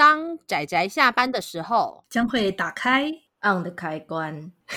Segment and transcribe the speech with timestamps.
[0.00, 3.12] 当仔仔下班的时候，将会打开
[3.42, 4.50] on 的开关。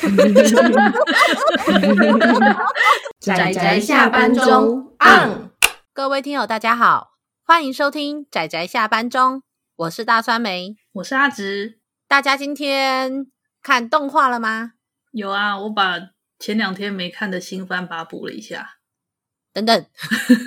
[3.21, 5.49] 仔仔下班中 on。
[5.93, 9.41] 各位听友，大家好，欢迎收听仔仔下班中，
[9.77, 11.79] 我是大酸梅，我是阿直。
[12.09, 13.27] 大家今天
[13.61, 14.73] 看动画了吗？
[15.13, 18.71] 有啊，我把前两天没看的新番把它补了一下。
[19.53, 19.85] 等等，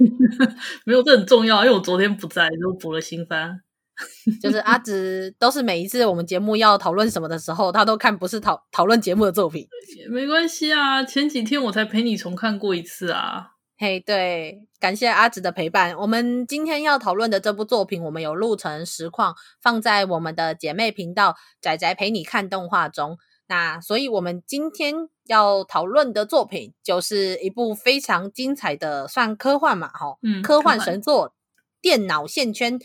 [0.85, 3.63] 没有，这很重要，因为我昨天不在，就补了新番。
[4.43, 9.67] 就是阿直都是每一次我们节目要讨论什么的时候，他都看不是讨讨论节目的作品。
[10.11, 13.53] 没关系啊，前几天我才陪你重看过一次啊。
[13.79, 15.95] 嘿，对，感谢阿直的陪伴。
[15.99, 23.19] 我们今天要讨论的这部作品，我们有录成实况，放在我们的姐妹频道“仔仔陪你看动画”中。
[23.49, 24.95] 那所以，我们今天
[25.27, 31.29] 要讨论的作品，就是一部非常精彩的，算科幻嘛，哈、嗯，科幻神作
[31.81, 32.79] 《电脑线圈》。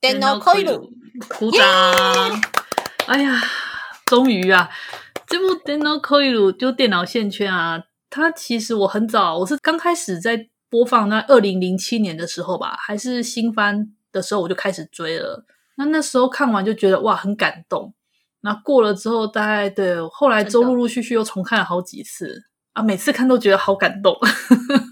[0.00, 0.90] 电脑コイル，
[1.38, 1.62] 鼓掌！
[3.06, 3.40] 哎呀，
[4.06, 4.68] 终于啊，
[5.26, 15.44] 这部电脑コイル就电脑线圈啊，它其实我很早，我是刚开始在播放那二零零七年的时候吧，还是新番的时候，我就开始追了。
[15.76, 17.94] 那那时候看完就觉得哇，很感动。
[18.40, 22.44] 那过了之后，大概对，后来周陆陆续续又重看了好几次
[22.77, 24.15] 啊，每次看都觉得好感动。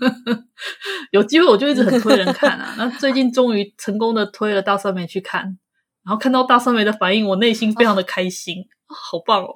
[1.13, 5.43] 有机会我就一直很推人看啊，那最近终于成功的推了大酸梅去看，
[6.03, 9.53] 然后看到大酸梅的反应，我内心非常的开心，好棒哦！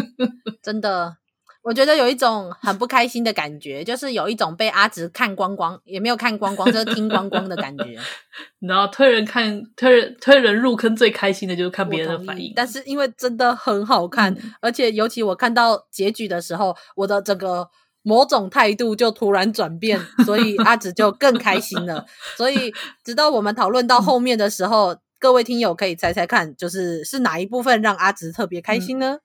[0.62, 1.16] 真的，
[1.62, 7.96] 我觉得有一种很不开心的感觉，就是有一种被阿直看光光，也没有看光光，就是听光光的感觉。
[8.60, 17.68] 然后推人看，推人推人入坑最开心的就是看别人的反应，但是因为真的很好看，嗯、而且尤其我看到结局的时候，我的整个。
[18.04, 22.04] 某种态度就突然转变，所以阿直就更开心了。
[22.36, 29.17] 所以直到我们讨论到后面的时候，嗯、各位听友可以猜猜看，就是是哪一部分让阿直特别开心呢？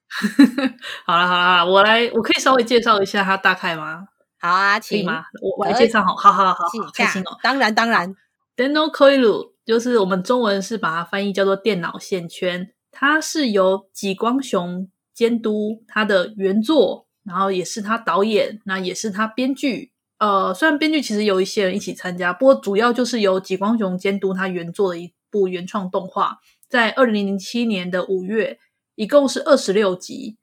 [0.49, 4.07] 嗯、好了好了，我来，我可以稍微介绍一下它大概吗？
[4.41, 5.25] 好啊，请吗？
[5.41, 7.39] 我我来介绍好，好好好，好，开心哦。
[7.43, 8.15] 当然当然，
[8.57, 17.07] 电脑コイル就是我们中文是把它翻译叫做电脑线圈，它是由吉光雄监督它的原作。
[17.25, 19.93] 然后也是他导演，那也是他编剧。
[20.19, 28.58] 呃，虽然编剧其实有一些人一起参加，不过主要就是由吉光雄监督他原作的一 部原创动画，在二零零七年的五月，
[28.96, 30.38] 一共是二十六集。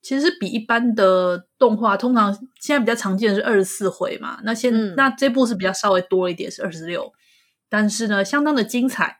[0.00, 7.12] 其实是比一般的动画通常现在比较常见的是二十四回嘛，那现、嗯、那这部是比较稍微多一点，是二十六，
[7.68, 9.18] 但是呢，相当的精彩。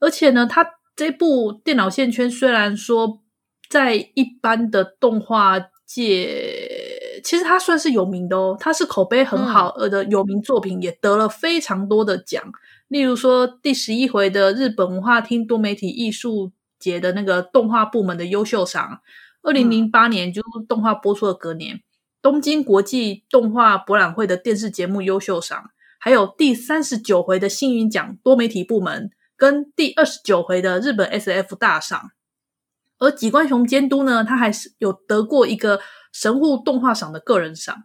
[0.00, 0.66] 而且呢，他
[0.96, 3.22] 这部电脑线圈虽然说
[3.68, 5.68] 在一般的动画。
[5.84, 12.42] 界其实他算是有名的哦，他是口碑很好的有名作品，嗯、也得了非常多的奖。
[12.92, 19.00] 例如说，第十一回的日本文化厅多媒体艺术节的那个动画部门的优秀赏，
[19.40, 21.80] 二零零八年就是动画播出的隔年，嗯、
[22.20, 32.10] 东京国际动画博览会的电视节目优秀赏，还有第三十九回的星云奖多媒体部门，跟第二十九回的日本 SF 大赏。
[32.98, 35.80] 而吉光雄监督呢，他还是有得过一个
[36.12, 37.84] 神户动画赏的个人赏。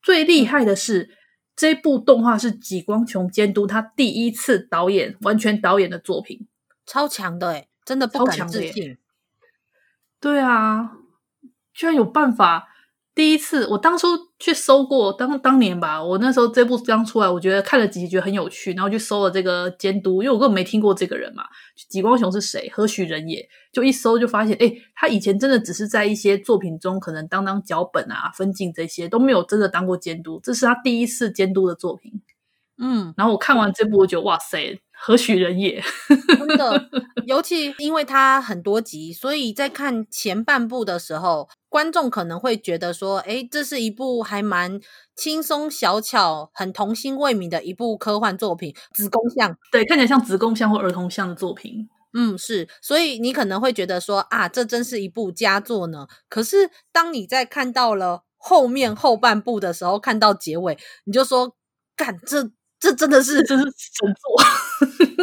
[0.00, 1.10] 最厉害的是，
[1.56, 6.46] 这部动画是吉光雄监督他第一次导演完全导演的作品，
[6.84, 8.98] 超强的诶，真的不敢置信。
[10.20, 10.98] 对啊，
[11.72, 12.68] 居然有办法。
[13.14, 21.44] 第一次，我当初去搜过，当当年吧，我那时候这部刚出来，我觉得看了几集觉得很有趣，然后去搜了这个监督，因为我根本没听过这个人嘛，
[21.88, 22.68] 吉光雄是谁？
[22.72, 23.48] 何许人也？
[23.72, 32.12] 就一搜就发现，诶，他以前真的只是在一些作品中可能当当脚本啊、分镜这些，都没有真的当过监督，这是他第一次监督的作品。
[32.78, 35.82] 嗯，然后我看完这部，我觉得哇塞，何许人也？
[36.38, 36.90] 真的，
[37.24, 44.80] 尤其因为他很多集，所以在看前半部的时候，观众可能会觉得说，诶，这是一部还蛮
[45.14, 51.86] 轻松小巧、很童心未泯的一部科幻作品，子宫像，对，看起来像子宫像或儿童像的作品。
[52.14, 56.06] 嗯，是，所以你可能会觉得说，啊，这真是一部佳作呢。
[56.30, 61.54] 可是当你在看到了后面后半部的时候，看到结尾，你就说，
[61.94, 62.50] 干这。
[62.78, 64.36] 这真的是，这是神作，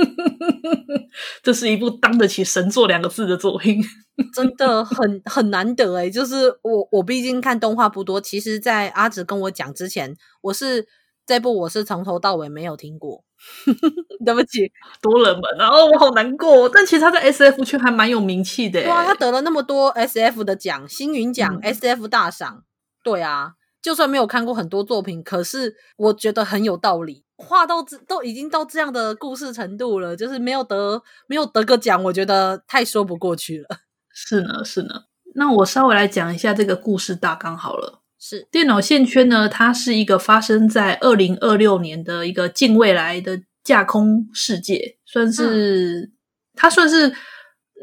[1.43, 3.81] 这是一部当得起“神作”两个字的作品，
[4.33, 10.87] 真的很很难得诶，就是我我毕竟看动画不多，其实，在阿紫跟我讲之前，我是
[11.25, 13.23] 这部我是从头到尾没有听过，
[14.25, 14.71] 对不起，
[15.01, 16.67] 多冷门，然后我好难过。
[16.69, 22.63] 但其实他在 S F 圈还蛮有名气的，对啊，他得了那么多 S F 的奖，星云奖、嗯、S F 大赏，
[23.03, 23.53] 对啊。
[23.81, 27.22] 就算没有看过很多作品，可是我觉得很有道理。
[27.37, 33.67] 画到这都已经到这样的故事程度了，就是没有得没有得个奖，我觉得太说不过去了。
[34.13, 35.05] 是呢，是呢。
[35.35, 38.01] 那我稍微来讲一下这个故事大纲好了。
[38.19, 46.11] 是电脑线圈呢，它是一个发生在二零二六年的一个近未来的架空世界，算是、嗯、
[46.53, 47.13] 它算是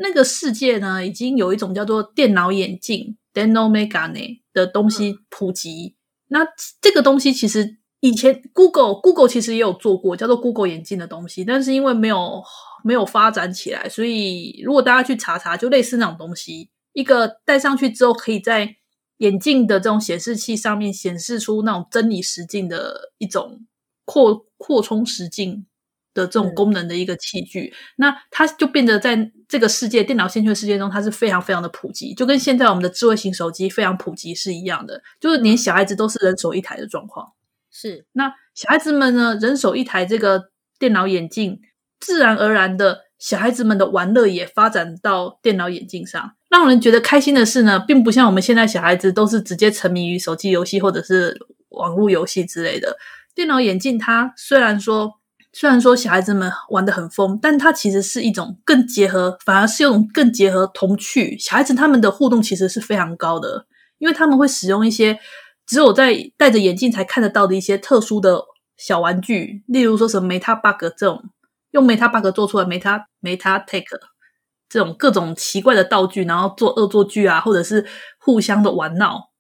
[0.01, 5.97] 那个世界呢，已经有一种叫做电脑眼镜 denomegane 的东西普及。
[6.29, 6.47] 嗯、那
[6.81, 12.43] 这个东西其实以前 Google Google 其实也有做过叫做 Google 眼镜的东西，但是因为没有
[12.83, 18.77] 没有发展起来，所以如果大家去查查，就类似那种东西，一个戴上去之后可以在
[19.19, 23.67] 眼镜的这种显示器上面显示出那种真理实境的一种
[24.07, 25.67] 扩扩充实境
[26.15, 37.31] 的这种功能的一个器具，嗯、那它就变得在这个世界电脑线圈世界中，它是非常非常的普及，就跟现在我们的智慧型手机非常普及是一样的，就是连小孩子都是人手一台的状况。
[37.81, 41.59] 是，那小孩子们呢，人手一台这个电脑眼镜，
[41.99, 46.33] 自然而然的，小孩子们的玩乐也发展到电脑眼镜上。
[46.51, 51.35] 让人觉得开心的是呢，并不像我们现在小孩子都是直接沉迷于手机游戏或者是
[51.71, 52.99] 网络游戏之类的。
[53.35, 55.15] 电脑眼镜它虽然说
[55.55, 61.39] 虽然说小孩子们玩得很疯，但它其实是一种更结合，反而是用更结合童趣。
[61.39, 63.65] 小孩子他们的互动其实是非常高的，
[63.97, 65.19] 因为他们会使用一些
[65.71, 68.43] 只有在戴着眼镜才看得到的一些特殊的
[68.77, 71.23] 小玩具，例如说什么 Meta Bug 这种
[71.71, 74.01] 用 Meta Bug 做出来 Meta Meta Take。
[74.73, 77.85] 这种各种奇怪的道具，然后做恶作剧啊，或者是
[78.21, 79.31] 互相的玩闹，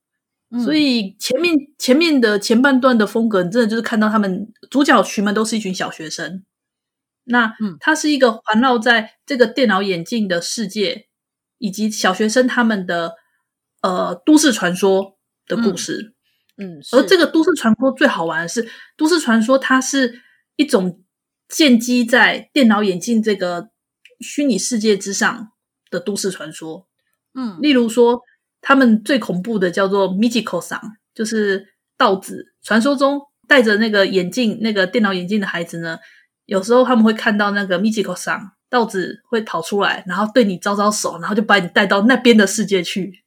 [0.50, 6.42] 嗯、所以前面前面的前半段的风格，你真的就是看到他们主角群们都是一群小学生。
[7.22, 11.06] 那嗯，它是一个环绕在这个电脑眼镜的世界，
[11.58, 13.14] 以及小学生他们的
[13.82, 15.16] 呃都市传说
[15.46, 16.12] 的故事。
[16.12, 16.14] 嗯，
[16.60, 20.20] 嗯，而这个都市传说最好玩的是，都市传说它是
[20.56, 21.02] 一种
[21.48, 23.70] 建基在电脑眼镜这个。
[24.22, 25.48] 虚拟世界之上
[25.90, 26.86] 的都市传说，
[27.32, 28.20] 嗯，例如说，
[28.60, 30.78] 他们最恐怖的叫做 Michiko-san，
[31.14, 32.52] 就是道子。
[32.62, 33.18] 传说中
[33.48, 35.98] 戴着那个眼镜、那个电脑眼镜的孩子呢，
[36.44, 43.19] 有时候他们会看到那个 Michiko-san，道子会跑出来，然后对你招招手，然后就把你带到那边的世界去。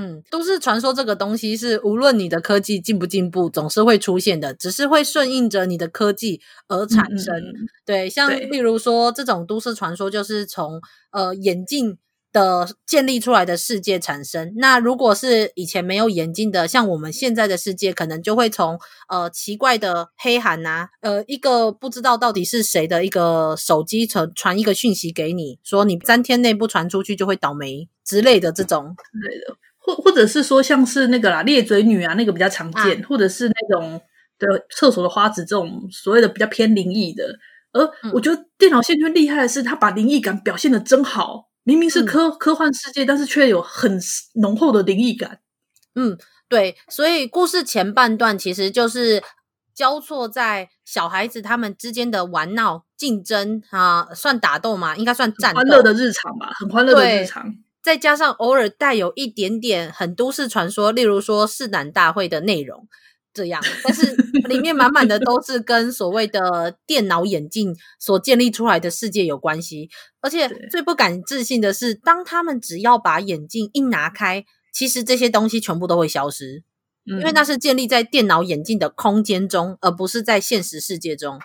[0.00, 7.36] 嗯，都市传说这个东西是无论你的科技进不进步，总是会出现的，只是会顺应着你的科技而产生。
[7.36, 7.54] 嗯、
[7.84, 10.80] 对，像例如说这种都市传说，就是从
[11.10, 11.98] 呃眼镜
[12.32, 14.54] 的建立出来的世界产生。
[14.56, 29.56] 那如果是以前没有眼镜的，像我们现在的世界，可能就会从呃奇怪的黑函啊，呃一个不知道到底是谁的一个手机传传一个讯息给你，说你三天内不传出去就会倒霉之类的这种之类的。
[29.80, 34.00] 或或者是说，像是那个啦，裂嘴女啊，那个比较常见，啊、或者是那种
[34.38, 37.24] 的厕所的花子这种所谓的比较偏灵异的。
[37.72, 41.48] 而我觉得电脑线圈厉害的是，它把灵异感表现的真好。
[41.62, 44.00] 明明是科、嗯、科幻世界，但是却有很
[44.34, 45.38] 浓厚的灵异感。
[45.94, 46.18] 嗯，
[46.48, 46.76] 对。
[46.88, 49.22] 所以故事前半段其实就是
[49.74, 54.96] 交错在小孩子他们之间的玩闹、竞争啊，算打斗嘛？
[54.96, 55.58] 应该算战斗。
[55.58, 57.54] 欢乐的日常吧，很欢乐的日常。
[57.82, 62.86] 再加上偶尔带有一点点很都市传说，例如说试胆大会的内容，
[63.32, 64.14] 这样，但是
[64.48, 69.88] 里面满满的都是跟所谓的电脑眼镜所建立出来的世界有关系。
[70.20, 74.44] 而且最不敢置信的是，当他们只要把眼镜一拿开，
[74.74, 76.62] 其实这些东西全部都会消失，
[77.06, 81.38] 因为那是建立在电脑眼镜的空间中，而不是在现实世界中。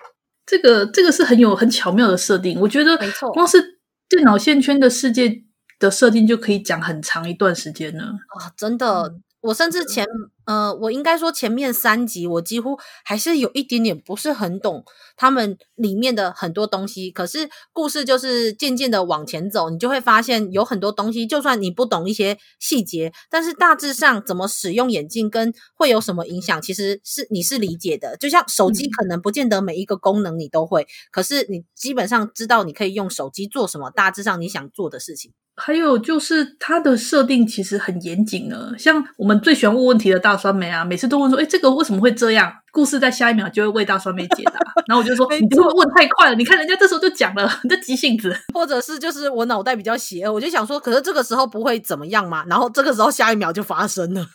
[0.45, 5.44] 这个这个是很有很巧妙的设定，我觉得没错，光是电脑线圈的世界。
[5.85, 8.03] 的设定就可以讲很长一段时间呢。
[8.37, 9.03] 啊，真的。
[9.03, 10.03] 嗯我甚至前
[10.47, 14.83] 呃，我应该说前面三集，我几乎还是有一点点不是很懂
[15.15, 17.11] 他们里面的很多东西。
[17.11, 28.17] 可是故事就是渐渐的往前走，你就会发现有很多东西，就算你不懂一些细节，但是大致上怎么使用眼镜跟会有什么影响，其实是你是理解的。
[28.17, 35.31] 就像手机可能不见得每一个功能你都会，可是你基本上知道你可以用手机做什么，大致上你想做的事情。
[35.57, 44.59] 还有就是它的设定其实很严谨呢，像我们最喜欢问问题的大酸梅啊，每次都问说：“哎，这个为什么会这样？”故事在下一秒就会为大酸梅解答。
[44.87, 54.27] 然后我就说：“你这个问太快了，你看人家这时候就讲了，你这急性子。”或者是就是我脑袋比较邪恶，我就想说：“可是这个时候不会怎么样嘛？”然后这个时候下一秒就发生了，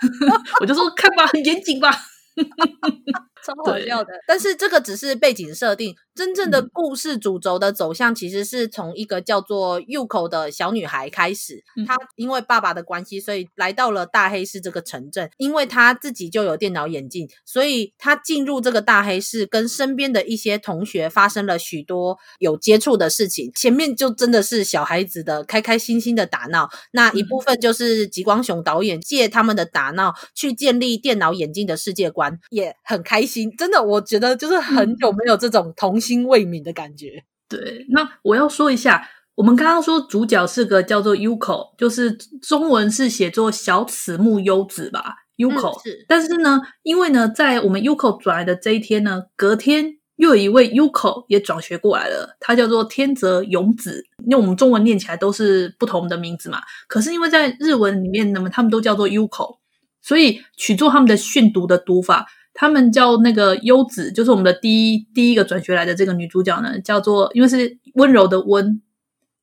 [0.60, 1.90] 我就说：“看吧，很严谨吧。”
[3.44, 4.12] 超好笑的。
[4.26, 11.62] 但是这个只是背景设定，真正的故事主轴的走向其实是从一个叫做 Yuko 的小女孩开始。
[11.86, 15.28] 她因为爸爸的关系，所以来到了大黑市这个城镇。
[15.38, 23.50] 因为她自己就有电脑眼镜，所以她进入这个大黑市，跟身边的一些同学发生了许多有接触的事情。
[23.54, 33.31] 前面就真的是小孩子的开开心心的打闹，那一部分就是吉光雄导演借他们的打闹去建立电脑眼镜的世界观，也很开心。
[33.56, 37.24] 真的，我觉得就是很久没有这种童心未泯的感觉。
[37.48, 45.82] 对，那我要说一下，我们刚刚说主角是个叫做 Yuko，就是中文是写作小此木优子吧，Yuko、嗯。
[45.84, 54.06] 是，但是呢，因为呢，在我们 Yuko 转来的这一天呢，隔天又有一位 Yuko 也转学过来了，他叫做天泽勇子。
[54.24, 59.58] 因为我们中文念起来都是不同的名字嘛，可是因为在日文里面，那么他们都叫做 Yuko，
[60.00, 62.26] 所以取作他们的训读的读法。
[62.54, 68.82] 他们叫那个优子，就是我们的第一第一个转学来的这个女主角呢，叫做因为是温柔的温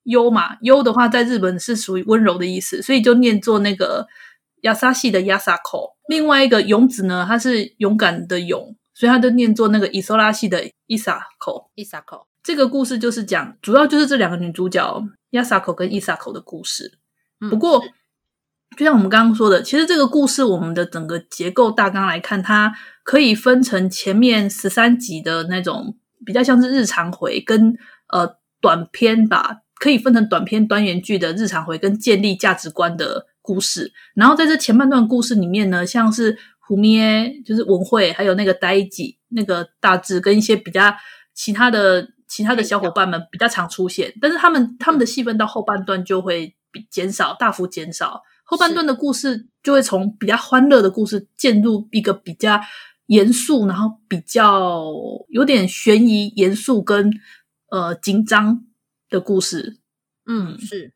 [0.03, 4.07] 优嘛，优的话在日本是属于温柔的意思，所以就念作那个
[4.61, 5.95] 亚萨系的亚萨口。
[6.07, 11.71] 另外一个勇子呢，她是勇敢的勇，所以她就念作那个伊索拉系的伊萨口。
[11.75, 16.99] 伊萨口这个故事就是讲，主要就是这两个女主角亚萨口跟伊萨口的故事。
[17.49, 17.83] 不过。
[17.83, 17.89] 嗯
[18.77, 22.71] 就像我们刚刚说的，其实这个故事，我们的整个结构大纲来看，它
[23.09, 27.75] 可以分成前面十三集的那种比较像是日常回，跟
[28.09, 33.91] 呃短篇吧，可以分成短篇单元剧的日常回，跟建立价值观的故事。
[34.13, 40.93] 然后在这前半段故事里面呢，像是胡咩，就是文慧，还有那个呆吉，那个大志，跟一些比较
[41.33, 48.21] 其他的其他的小伙伴们比较常出现，但是他们他们的戏份到后半段就会比减少，大幅减少。
[48.43, 52.59] 后半段的故事就会从比较欢乐的故事进入一个比较
[53.09, 54.85] 严肃，然后比较
[55.29, 57.11] 有点悬疑、严肃跟
[57.71, 58.63] 呃紧张
[59.09, 59.79] 的故事。
[60.27, 60.93] 嗯，是，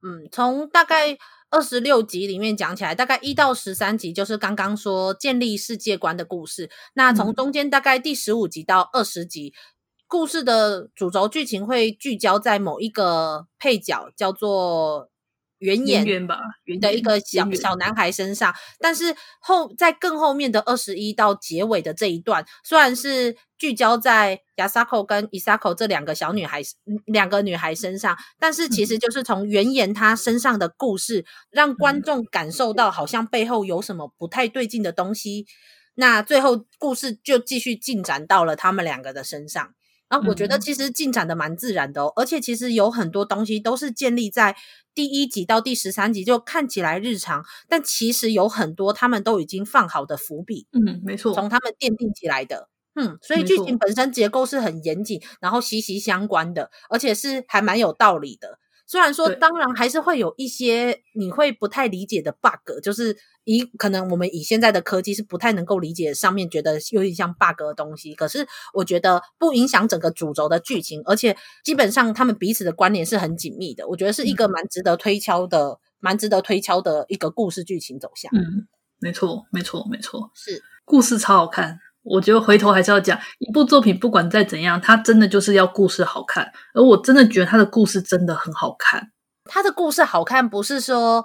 [0.00, 1.18] 嗯，从大概
[1.50, 6.70] 二十六集里面讲起来，大概一到十三集就是刚刚说建立世界观的故事。
[6.94, 9.58] 那从中间大概第十五集到二十集，嗯，
[10.06, 15.10] 故事的主轴剧情会聚焦在某一个配角，叫做。
[15.58, 16.38] 原演吧，
[16.80, 26.60] 的一个小小男孩身上，但是后在更后面的二十一到结尾的这一段，虽然是聚焦在亚萨口跟伊萨口这两个小女孩
[27.06, 35.46] 两个女孩身上，但是其实就是从圆眼她身上的故事，让观众感受到好像背后有什么不太对劲的东西。
[35.94, 39.72] 那最后故事就继续进展到了他们两个的身上。
[40.08, 44.56] 然后我觉得其实进展的蛮自然的哦，而且其实有很多东西都是建立在
[44.94, 50.66] 第一集到第十三集就看起来日常，但其实有很多他们都已经放好的伏笔。
[50.72, 52.68] 嗯，没错，从他们奠定起来的。
[52.94, 58.58] 嗯，所以剧情本身结构是很严谨，然后息息相关的，而且是还蛮有道理的。
[58.86, 68.14] 虽然说，当然还是会有一些你会不太理解的 bug，就是以可能我们以现在的科技是不太能够理解上面觉得有点像 bug 的东西。
[68.14, 73.88] 可是我觉得不影响整个主轴的剧情，而且基本上他们彼此的关联是很紧密的。
[73.88, 78.30] 我觉得是一个蛮值得推敲的、嗯、蛮值得推敲的一个故事剧情走向。
[78.34, 78.68] 嗯，
[79.00, 81.80] 没错，没错，没错，是故事超好看。
[82.08, 86.52] 我觉得回头还是要讲一部作品，不管再怎样，它真的就是要故事好看。
[86.72, 89.10] 而我真的觉得它的故事真的很好看。
[89.44, 91.24] 它的故事好看，不是说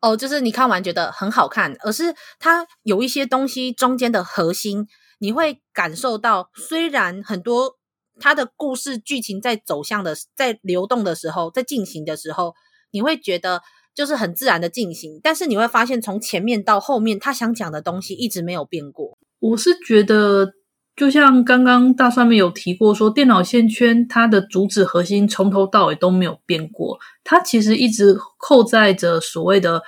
[0.00, 4.86] 哦，就是你看完觉得很好看，而是它有一些东西中间的核心，
[5.18, 7.76] 你会感受到，虽然很多
[8.18, 12.54] 它的故事剧情在走向的、在流动的时候，在进行的时候，
[12.90, 13.62] 你会觉得
[13.94, 19.13] 就是很自然的进行，但是你会发现，从前面到后面，他想讲的东西一直没有变过。
[19.50, 20.54] 我是觉得，
[20.96, 29.82] 就像刚刚大上面有提过说，说电脑线圈它的主旨核心从头到尾都没有变过，它其实一直扣在着所谓的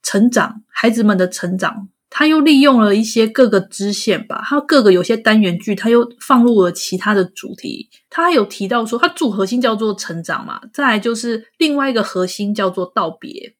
[0.00, 1.88] 成长，孩子们的成长。
[2.12, 7.88] 它又利用了一些各个支线吧，它各个有些单元剧，它又放入了其他的主题。
[8.08, 13.54] 它还有提到说，它主核心叫做成长嘛，再来就是另外一个核心叫做道别。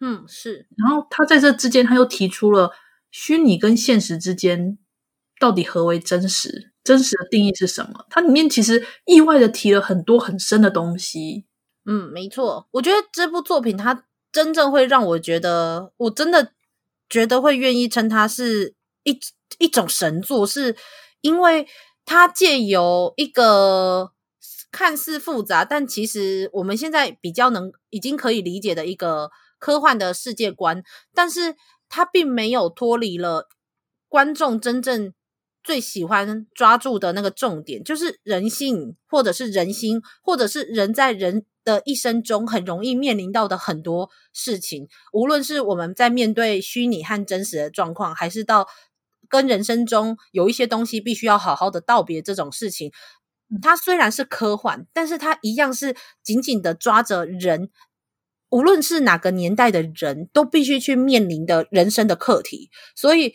[0.00, 0.66] 嗯，是。
[0.76, 2.70] 然后他在这之间，他又提出了
[3.10, 4.76] 虚拟跟现实之间。
[5.44, 6.72] 到底何为真实？
[6.82, 8.06] 真实的定义是什么？
[8.08, 11.44] 它里面其实意外的提了很多很深的东西。
[11.84, 12.66] 嗯，没错。
[12.70, 16.52] 我觉得这部作品它真正会让我觉得，我真的
[17.10, 19.20] 觉得会愿意称它是一
[19.58, 20.74] 一种神作，是
[21.20, 21.68] 因为
[22.06, 24.12] 它借由一个
[24.72, 30.82] 看似复杂，但其实我们现在比较能已经可以理解的一个科幻的世界观，
[31.12, 31.54] 但是
[31.90, 33.46] 它并没有脱离了
[34.08, 35.12] 观众真正。
[35.64, 44.86] 最喜欢抓住的那个重点，就是人性，或者是人心，或者是人在人的一生中很容易面临到的很多事情。
[45.14, 48.68] 无论是我们在面对虚拟和真实的状况，还是到
[49.28, 52.92] 跟人生中有一些东西必须要好好的道别这种事情，
[53.62, 57.70] 它虽然是科幻，但是它一样是紧紧的抓着人，
[58.50, 62.68] 无论是哪个年代的人都必须去面临的人生的课题。
[62.94, 63.32] 所以。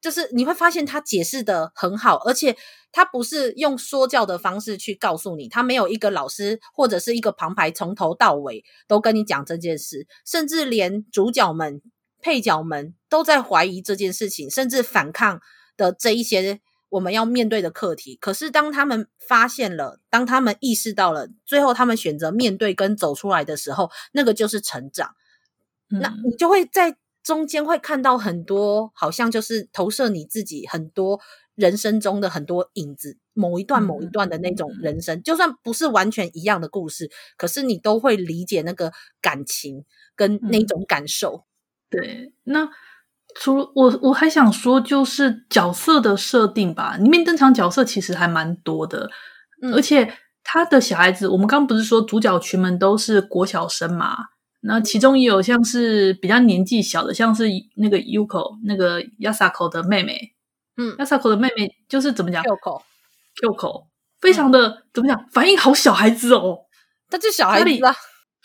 [0.00, 2.56] 嗯就是你会发现他解释的很好，而且
[2.90, 11.82] 他不是用说教的方式去告诉你，他没有一个老师或者是一个旁白从头到尾都跟你讲这件事，甚至连主角们、
[12.18, 15.38] 配角们都在怀疑这件事情，甚至反抗
[15.76, 18.16] 的这一些我们要面对的课题。
[18.16, 25.14] 可是当他们发现了，当他们意识到了，最后他们选择面对跟走出来的时候，那个就是成长。
[25.90, 26.96] 嗯、那你就会在。
[27.30, 31.20] 中间会看到很多，好像就是投射你自己很多
[31.54, 38.90] 人生中的很多影子，某一段某一段的那种人生，就算不是完全一样的故事，可是你都会理解那个
[39.22, 39.84] 感情
[40.16, 41.44] 跟那种感受。
[41.88, 42.68] 对，那
[43.36, 49.08] 除了我，我还想说，就是角色的设定吧，里面登场角色其实还蛮多的，
[49.62, 54.16] 嗯，而且他的小孩子，我们刚刚不是说主角群们都是国小生嘛？
[54.62, 60.34] 那其中也有像是比较年纪小的，像是那个 Yuko 那个 Yasako 的妹妹，
[60.76, 63.86] 嗯，Yasako 的妹妹就是怎么讲？Kyoko，Kyoko，
[64.20, 65.26] 非常的、嗯、怎么讲？
[65.32, 66.58] 反应好小孩子哦，
[67.08, 67.94] 他就小孩子啊。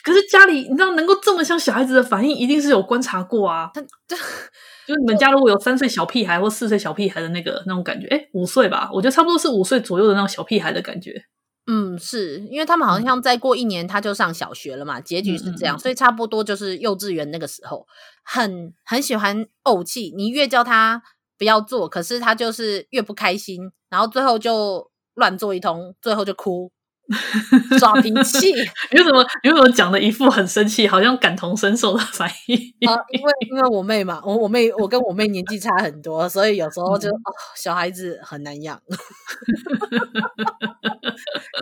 [0.04, 3.72] 可是家里你知道能够这么像小孩子的反应，一定是有观察过啊。
[3.74, 11.26] 他就就是你们家如果有三岁小屁孩或四岁小屁孩的那个那种感觉，哎，五岁吧，我觉得差不多是五岁左右的那种小屁孩的感觉。
[11.68, 17.88] 嗯，是因为他们好像再过一年他就上小学了嘛，结局是这样，所以差不多就是幼稚园那个时候，
[18.24, 21.02] 很很喜欢怄气，你越叫他
[21.38, 26.72] 不要做，可是他就是越不开心，然后最后就乱做一通，最后就哭。
[27.78, 28.52] 耍脾气，
[28.92, 29.24] 你为什么？
[29.44, 32.58] 你为什么讲的一副很生气，好像感同身受的反应？
[32.90, 38.82] 啊，因为因为我妹嘛，我我妹我跟我妹年纪差很多，所以有时候就、嗯哦、小孩子很难养，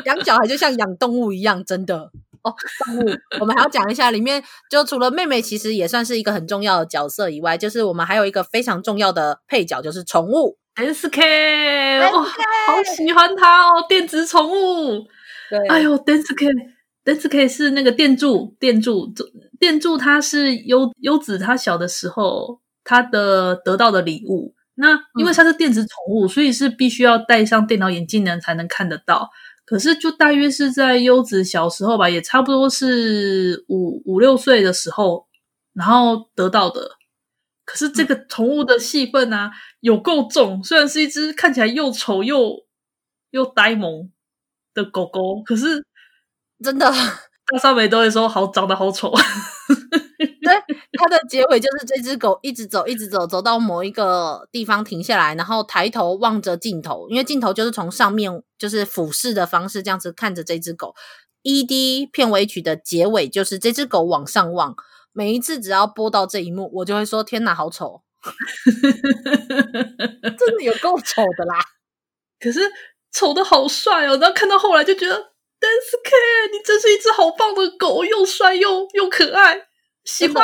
[0.06, 2.10] 养小孩就像养动物一样，真的
[2.44, 2.54] 哦。
[2.86, 3.10] 动物，
[3.42, 15.06] 我们还要讲一下，里面就除了妹妹，其实也算是一个很重要的角色以外，就是我们还有一个非常重要的配角，就是宠物 Densuke，哇，好喜欢它哦，电子宠物。
[15.60, 19.14] 对哎呦，Dancekey，Dancekey 是那个电柱，电柱，
[19.60, 24.56] 电柱他是优优子，他小的时候他的得到的礼物。
[24.76, 29.30] 那因为它是电子宠物，嗯、所以是必须要戴上电脑眼镜的人才能看得到。
[29.66, 35.28] 可是就大约是在优子小时候吧，也差不多是五五六岁的时候，
[35.74, 36.98] 然后得到的。
[37.66, 42.66] 可是这个宠物的戏份啊，有够重，虽然是一只看起来又丑又
[43.30, 44.10] 又呆萌。
[44.74, 45.86] 的狗狗，可是
[46.64, 46.90] 真的，
[47.52, 49.12] 大少美都会说好长得好丑。
[50.42, 50.54] 对，
[50.98, 60.96] 它的结尾就是这只狗一直走，一直走，走到某一个地方停下来，然后抬头望着镜头，因为镜头就是从上面就是俯视的方式这样子看着这只狗。
[61.44, 64.76] ED 片尾曲的结尾就是这只狗往上望，
[65.12, 68.02] 每一次只要播到这一幕，我就会说天哪，好丑，
[70.38, 71.60] 真的有够丑的啦。
[72.40, 72.62] 可是。
[73.14, 74.18] 丑的好帅哦！
[74.18, 79.68] 然后看到后来就觉得，Densuke，你真是一只好棒的狗，又帅又又可爱，
[80.04, 80.44] 喜欢。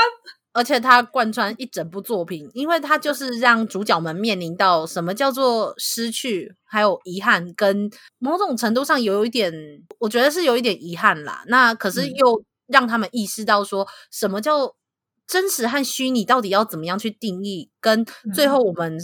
[0.52, 9.52] 而且它贯穿一整部作品，因为它就是让主角们面临到什么叫做失去，还有遗憾，跟某种程度上有一点，
[10.00, 11.44] 我觉得是有一点遗憾啦。
[11.48, 14.76] 那可是又让他们意识到说什么叫
[15.28, 18.98] 真实和虚拟，到底要怎么样去定义，跟最后我们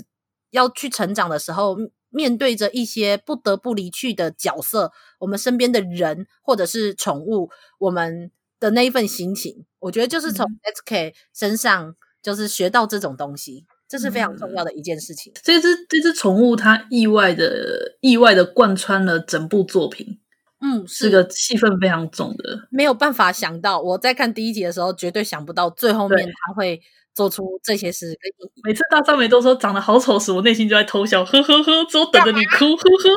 [0.52, 1.78] 要去成长的时候。
[2.16, 15.34] 面对着一些不得不离去的角色，我们身边的人或者是宠物，我们的那一份心情，我觉得就是从 SK 身上就是学到这种东西，这是非常重要的一件事情。
[15.44, 20.18] 这只这只宠物它意外的意外的贯穿了整部作品，
[20.62, 26.82] 嗯，是个戏份非常重的，没有办法想到，我在看第一集的时候绝对想不到最后面它会。
[27.16, 28.16] 做出这些事，
[28.64, 33.10] 每次大张美都说长得好丑时，我内心就在偷笑，呵呵呵，只有等着你哭，呵呵。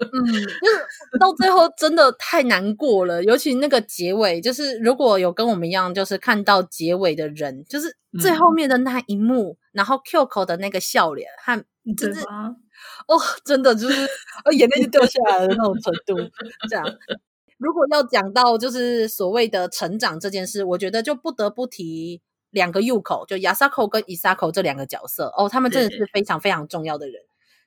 [0.00, 11.62] 嗯，就是到最后真的太难过了，尤其那个结尾，就是如果有跟我们一样，就是看到结尾的人，就是最后面的那一幕，嗯、然后 Kyoko 的那个笑脸和，
[11.96, 14.08] 就是哦，真的就是
[14.56, 16.16] 眼泪就掉下来的那种程度，
[16.68, 16.84] 这样。
[17.58, 27.20] 如果要讲到就是所谓的成长这件事，我觉得就不得不提两个 Yuko，就 Yasako 跟 Isako 这两个角色哦，他们真的是非常非常重要的人。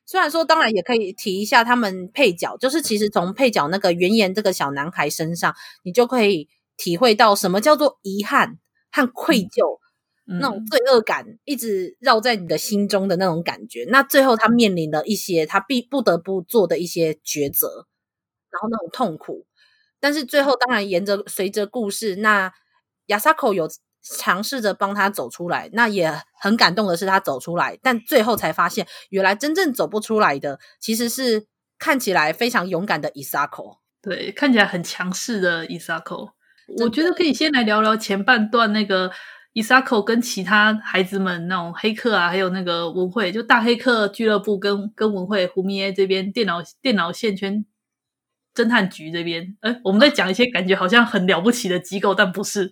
[0.04, 8.58] 虽然说，当然也可以提一下他们配角，就是其实从配角那个原岩这个小男孩身上，你就可以体会到什么叫做遗憾
[8.90, 9.78] 和愧疚，
[10.26, 13.86] 嗯、那种罪恶感一直绕在你的心中的那种感觉。
[13.90, 17.86] 那最后他面临了一些他必不得不做的一些抉择，
[18.50, 19.46] 然后那种痛苦。
[20.02, 22.52] 但是最后当然沿着随着故事，那
[23.06, 23.70] Yasako 有。
[24.04, 31.46] 尝试着帮他走出来，那也很感动的是他走出来，但最后才发现，原来真正走不出来的其实是
[31.78, 33.76] 看起来非常勇敢的 Isako。
[34.02, 36.32] 对，看起来很强势的 Isako。
[36.80, 39.12] 我觉得可以先来聊聊前半段那个
[39.54, 47.64] Isako 跟其他孩子们那种黑客啊，还有那个文慧，就大黑客俱乐部跟跟文慧胡咪耶这边电脑电脑线圈。
[48.54, 52.70] 侦探局这边，哎，我们在讲一些感觉好像很了不起的机构，但不是，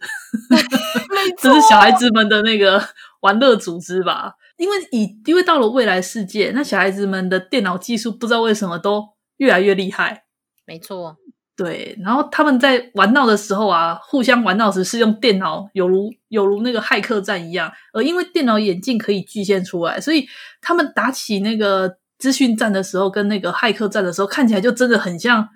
[1.41, 2.83] 这是小孩子们的那个
[3.21, 4.35] 玩乐组织吧？
[4.59, 9.03] 因为以因为到了未来世界，那小孩子们的电脑技术不知道为什么都
[9.39, 10.25] 越来越厉害。
[10.67, 11.17] 没错，
[11.57, 11.97] 对。
[12.05, 17.73] 然后他们在玩闹的时候啊，互相玩闹时是用电脑，有如有如那个骇客战一样。
[17.95, 20.27] 而因为电脑眼镜可以具现出来，所以
[20.61, 25.49] 他们打起那个资讯战的时候，跟那个骇客战的时候，看起来就真的很像。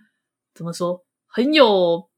[0.55, 1.03] 怎么说？
[1.27, 2.09] 很有，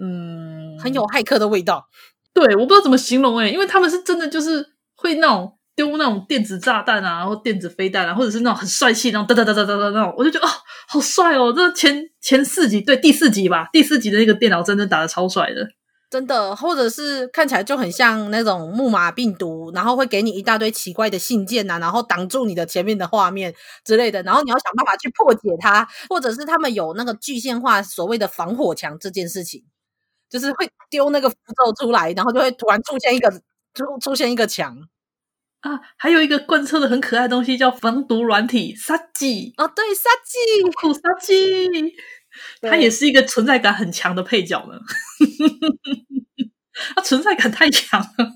[0.00, 1.86] 嗯，很有骇客的味道。
[2.32, 10.50] 对，我不知道怎么形容诶，因为他们是真的就是会那种丢那种电子炸弹啊，然后电子飞弹啊，或者是那种很帅气那种哒哒哒哒哒哒那种，我就觉得哦，
[10.88, 11.52] 好帅哦！
[11.52, 15.68] 这前前四集，对，第四集吧，第四集的那个电脑真的打的超帅的。
[16.10, 29.62] 真的，或者是看起来就很像那种木马病毒，然后会给你一大堆奇怪的信件呐，然后挡住你的前面的画面之类的，然后你要想办法去破解它，或者是他们有那个具现化所谓的防火墙这件事情，
[30.30, 33.30] 就是会丢那个符咒出来，然后就会突然出现一个
[33.74, 34.88] 出出现一个墙。
[35.62, 41.34] 啊，还有一个贯彻的很可爱的东西叫防毒软体杀鸡哦，对，杀鸡苦杀鸡。
[42.62, 44.78] 他也是一个存在感很强的配角呢，
[46.96, 48.32] 他存在感太强了。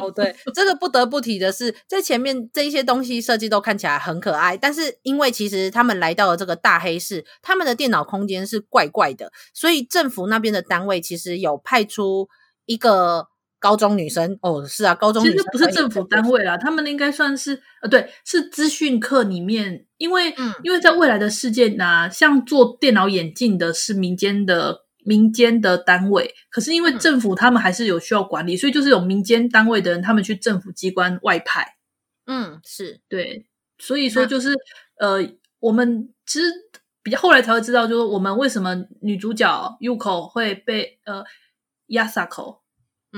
[0.00, 12.28] 哦，对，这个不得不提的是，在前面这一些东西设计都看起来很可爱，但是因为其实他们来到了这个大黑市，他们的电脑空间是怪怪的，所以政府那边的单位其实有派出
[12.64, 13.28] 一个。
[13.58, 31.76] 高中女生哦，是啊，高中女生其实不是政府单位啦，他们应该算是呃，对，是资讯课里面，因为、嗯、因为在未来的世界呢、啊，像做电脑眼镜的是民间的民间的单位，可是因为政府他们还是有需要管理，嗯、所以就是有民间单位的人，他们去政府机关外派。
[32.26, 33.46] 嗯，是对，
[33.78, 34.52] 所以说就是、
[34.98, 36.46] 嗯、呃，我们其实
[37.02, 41.24] 比较后来才会知道，就是我们为什么女主角 Yuko 会被呃
[41.88, 42.65] Yasako。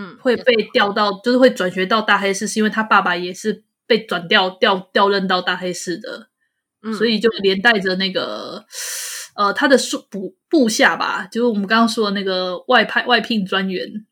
[0.01, 6.29] 嗯，会被调到，就是会转学到大黑市，是因为他爸爸也是被转调调调任到大黑市的，
[6.83, 8.65] 嗯，所以就连带着那个
[9.35, 14.07] 呃他的属部部下吧，就是我们刚刚说的那个外派外聘专员，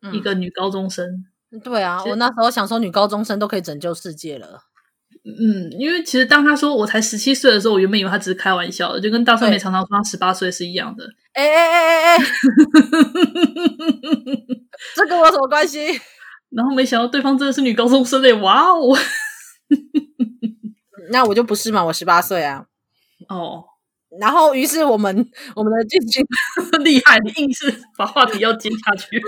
[0.00, 1.26] 嗯，一个女高中生。
[1.62, 4.62] 对啊，我那时候想说女高中生都可以拯救世界了。
[5.24, 11.04] 嗯，因为其实当他说我才十七岁的时候，我原本以为他只是开玩笑的，就跟大帅妹常常说他十八岁是一样的。
[11.36, 12.18] 哎哎哎哎哎，
[14.96, 16.00] 这跟我有什么关系？
[16.50, 18.32] 然后没想到对方真的是女高中生嘞！
[18.34, 18.96] 哇哦，
[21.10, 22.64] 那我就不是嘛，我十八岁啊。
[23.28, 23.64] 哦。
[24.18, 25.14] 然后，于是我们
[25.54, 26.24] 我们的剧情
[26.82, 29.20] 厉害，你硬是把话题要接下去，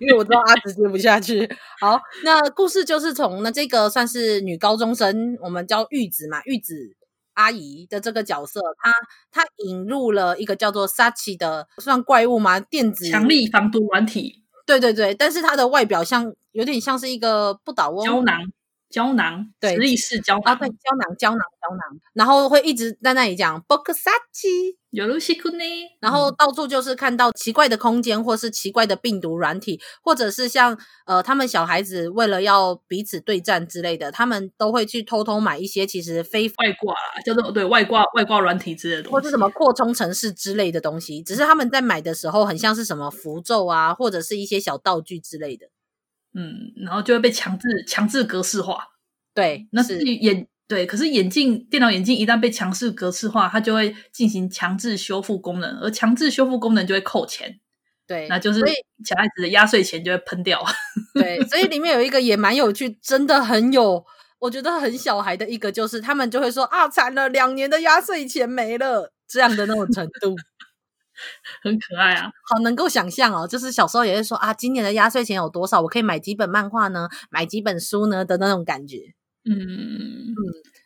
[0.00, 1.48] 因为我知道阿紫接不下去。
[1.80, 6.94] 好，那故事就是从那这个算是女高中生，我们叫玉子嘛，玉子
[7.38, 8.92] 阿姨的这个角色，她
[9.30, 12.58] 她引入了一个叫做 Sachi 的算怪物吗？
[12.58, 14.42] 电子强力防毒软体。
[14.66, 18.36] 对对对，但是它的外表像有点像是一个不倒翁胶囊。
[18.90, 20.42] 胶囊，对，直立式胶囊。
[20.44, 25.64] 啊，对，胶囊，胶囊，胶囊，然后会一直在那里讲 bokusachi，有路西库呢，
[26.00, 36.94] 然后到处就是看到奇怪的空间，或是奇怪的病毒软体，或者是像呃，他们小孩子为了要彼此对战之类的，他们都会去偷偷买一些其实非外挂，
[37.26, 45.66] 叫做对外挂外挂软体之类的东西，或是什么扩充城市之类的东西，只是他们在买的时候很像是什么符咒啊，或者是一些小道具之类的。
[46.40, 48.86] 嗯，然后就会被强制强制格式化，
[49.34, 57.58] 对，那是眼对，可是眼镜电脑眼镜一旦被强制格式化，它就会进行强制修复功能，而强制修复功能就会扣钱，
[58.06, 58.60] 对，那就是
[59.04, 60.64] 小孩子的压岁钱就会喷掉，
[61.14, 64.06] 对，所以里面有一个也蛮有趣，真的很有，
[64.38, 70.36] 我觉得很小孩的一个，就是他们就会说啊，惨了，两年的压岁钱没了，这样的那种程度。
[71.62, 73.46] 很可爱啊，好能够想象哦。
[73.46, 75.80] 就是小时候也会说啊，今年的压岁钱有多少？
[75.80, 77.08] 我可以买几本漫画呢？
[77.30, 78.24] 买几本书呢？
[78.24, 79.14] 的那种感觉。
[79.44, 80.34] 嗯嗯，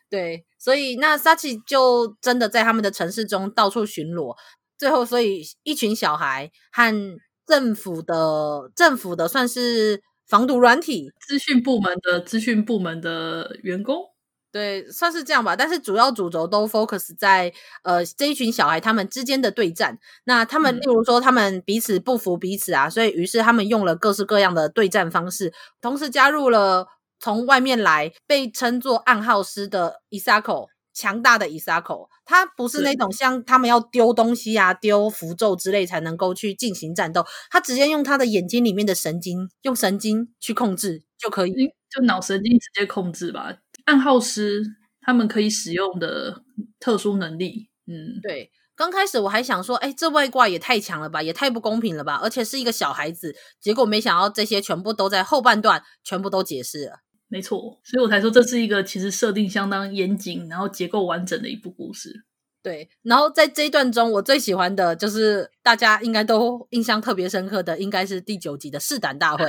[0.09, 0.45] 对。
[0.57, 4.35] 所以那萨奇就真的在他们的城市中到处巡逻。
[4.77, 14.12] 最后，所以一群小孩和政府的政府的算是防毒软体资讯部门的资讯部门的员工。
[14.53, 19.97] 对，算是这样吧，但是主要主轴都 focus 在呃这一群小孩他们之间的对战。
[20.25, 26.85] 那他们例如说他们彼此不服彼此啊，所以于是他们用了各式各样的对战方式，同时加入了
[27.19, 32.07] 从外面来被称作暗号师的伊萨口，强大的伊萨口。
[32.23, 41.53] 他不是那种像他们要丢东西啊、丢符咒之类才能够去进行战斗，他直接用他的眼睛里面的神经，用神经去控制就可以，
[41.89, 43.62] 就脑神经直接控制吧。
[43.85, 44.63] 暗号师
[45.01, 46.43] 他们可以使用的
[46.79, 48.51] 特殊能力，嗯，对。
[48.75, 53.35] 刚开始我还想说，哎，这外挂也太强了吧，也太不公平了吧，而且是一个小孩子。
[53.61, 56.97] 结果没想到这些全部都在后半段全部都解释了。
[57.27, 62.25] 没错，所以我才说这是一个其实设定相当严谨，然后结构完整的一部故事。
[62.63, 69.45] 对，然后在这一段中，我最喜欢的就是大家应该都印象特别深刻的，应该是第九集的试胆大会。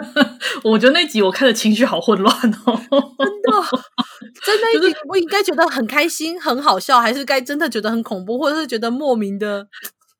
[0.64, 3.62] 我觉得那集我看的情绪好混乱哦， 真的，
[4.42, 9.68] 在那一集我应该觉得很开心、很好笑，还是该真的觉得很恐怖，或者是觉得莫名的？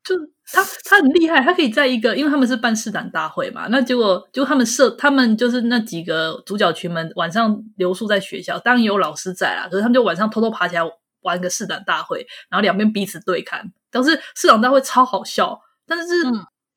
[0.03, 0.15] 就
[0.53, 10.83] 他他很厉害，他可以在一个，因为他们是办试胆大会嘛，那结果就他们设，他们就是那几个主角群们晚上留宿在学校，当然有老师在啊，可是他们就晚上偷偷爬起来。
[11.21, 16.23] 玩个市长大会，然后两边彼此对看，当时市长大会超好笑，但是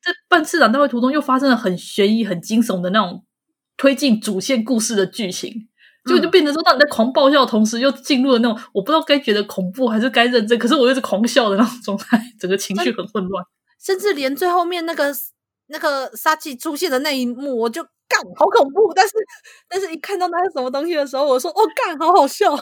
[0.03, 3.23] 在办市长大会途中又发生了很悬疑、很惊悚的那种
[3.77, 5.69] 推进主线故事的剧情，
[6.09, 13.45] 就就变成说，当你在狂爆笑的同时，又进入了那种我不知道该觉得恐怖还是该认真，可是我又是狂笑的那种状态，整个情绪很混乱，
[13.79, 15.13] 甚至连最后面那个
[15.67, 19.13] 那个杀气出现的那一幕，我就干好恐怖，但是
[19.69, 22.57] 但是一看到那是什么东西的时候，我说哦干好好笑。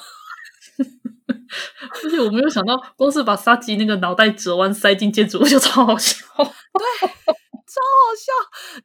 [2.04, 8.34] 而且我没有想到，光是把沙吉那个脑袋折弯塞进建筑物就超好笑， 对，超好笑，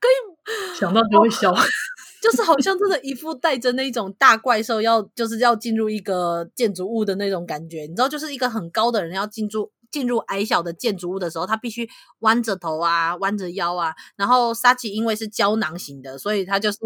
[0.01, 1.55] 可以想到就会笑，
[2.21, 11.89] 就是好像真的，一副带着那种大怪兽要就是要进入一个建筑物的那种感觉，你知道，就是一个很高的人要进入进入矮小的建筑物的时候，他必须
[12.21, 16.79] 弯着头啊，弯着腰啊，然后沙琪因为是胶囊型的，所以他就是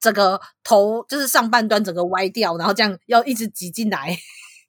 [0.00, 4.16] 整个头就是上半端整个歪掉，然后这样要一直挤进来。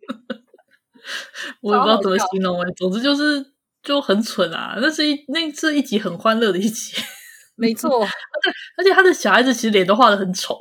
[1.62, 4.76] 我也不知道怎么形容哎，总之就是就很蠢啊！
[4.82, 6.96] 那是一那是一集很欢乐的一集，
[7.56, 8.02] 没错。
[8.02, 10.58] 而且而且他的小孩子其实脸都画的很丑，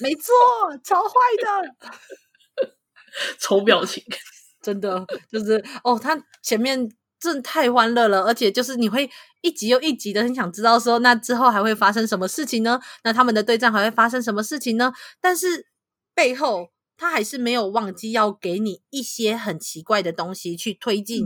[0.00, 0.32] 没错，
[0.82, 1.10] 超坏
[1.42, 2.72] 的，
[3.38, 4.02] 丑表情，
[4.62, 6.88] 真的就是哦，他前面
[7.20, 9.10] 真的太欢乐了，而且就是你会
[9.42, 12.80] 一集又一集的很想知道说，那之后还会发生什么事情呢？
[13.04, 14.94] 那他们的对战还会发生什么事情呢？
[15.20, 15.66] 但是
[16.14, 16.73] 背后。
[17.04, 21.22] 他还是没有忘记要给你一些很奇怪的东西去推进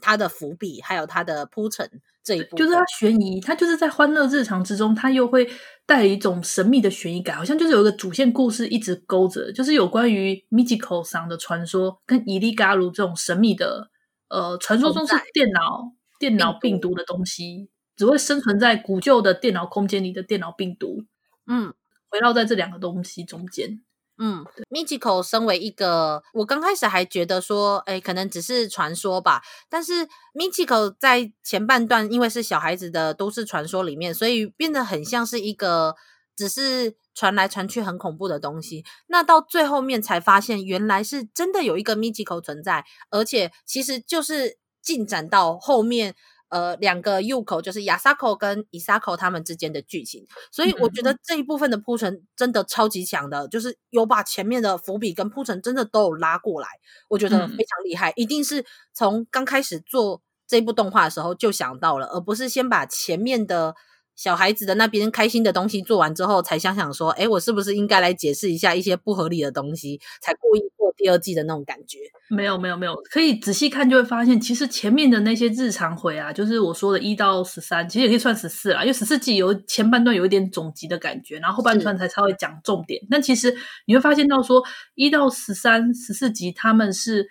[0.00, 2.56] 他的伏笔，嗯、还有他的铺陈这一步。
[2.56, 5.50] 就是他悬疑，他就是在欢乐日常之中，他又会
[5.84, 13.90] 带一种神秘的悬疑感，好像就是有一个主线故事一直勾着，就是有关于 Michiko 桑的传说跟伊利嘎鲁这种神秘的
[14.28, 21.02] 呃传说中是电脑电脑病毒的东西，只会生存在古旧的电脑空间里的电脑病毒，
[21.48, 21.74] 嗯，
[22.12, 23.80] 围绕在这两个东西中间。
[24.18, 29.42] 嗯，Michiko 身为一个，我刚开始还觉得说，诶，可能只是传说吧。
[29.68, 35.94] 但是 Michiko 在前半段，因为是小孩子的都市传说里面，所以变得很像是一个
[36.36, 38.84] 只是传来传去很恐怖的东西。
[39.06, 46.14] 那到最后面才发现，原来是真的有一个 Michiko 存在，而且其实就是进展到后面。
[46.48, 56.68] 呃，两个 Yuko 就是 Yasako 跟伊萨口他们之间的剧情，所以我觉得这一部分的铺陈真的超级强的，就是有把前面的伏笔跟铺陈真的都有拉过来，
[57.08, 63.74] 我觉得非常厉害，一定是从刚开始做这部动画的时候就想到了，而不是先把前面的。
[64.18, 72.00] 小孩子的那边开心的东西做完之后，才想想说，哎，我是不是应该来解释一下一些不合理的东西，才故意做第二季的那种感觉？
[72.28, 83.00] 没有，没有，没有，可以仔细看就会发现，其实前面的那些日常回啊，就是我说的一到十三，其实也可以算十四啦，因为十四季有前半段有一点总集的感觉，然后后半段才稍微讲重点。
[83.08, 84.64] 但其实你会发现到说，
[84.96, 87.28] 一到十三、十四集他们是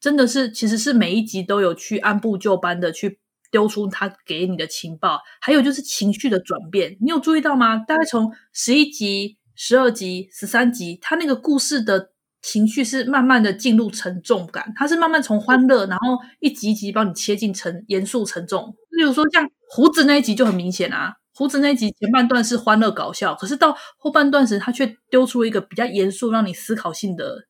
[0.00, 3.18] 真的是，其实是每一集都有去按部就班的去。
[3.50, 7.78] 丢出他给你的情报，还有就是情绪的转变，你有注意到吗？
[7.78, 18.74] 大概从十一集、十二集、十三集，他那个故事的情绪是慢慢的进入沉重感，他是慢慢从欢乐，然后一集一集帮你切进沉严肃沉重。
[18.90, 27.46] 例如说像胡子那一集就很明显啊，胡子那一集前半段是欢乐搞笑，可是到后半段时，他却丢出一个比较严肃、让你思考性的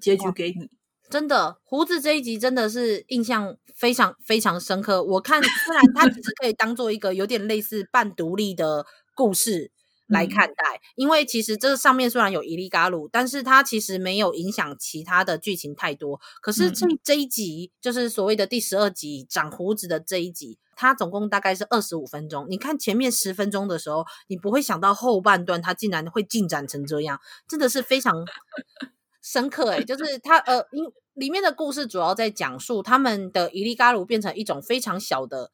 [0.00, 0.68] 结局给你。
[1.10, 5.02] 真的，胡子这一集真的是印象非常非常深刻。
[5.02, 9.72] 我看虽然它只是可以当做一个有点类似半独立的故事。
[10.12, 16.20] 来看待，因为其实这上面虽然有伊利嘎鲁，但是它其实没有影响其他的剧情太多。
[16.42, 22.44] 可是这这一集就是所谓的第十二集长胡子的这一集，它总共大概是二十五分钟。
[22.50, 28.12] 你看前面十分钟的时候，你不会想到后半段它竟然会进展成这样，真的是非常
[29.22, 30.84] 深刻诶，就是他呃，因
[31.20, 35.50] 里面的故事主要在讲述他们的伊利嘎鲁变成一种非常小的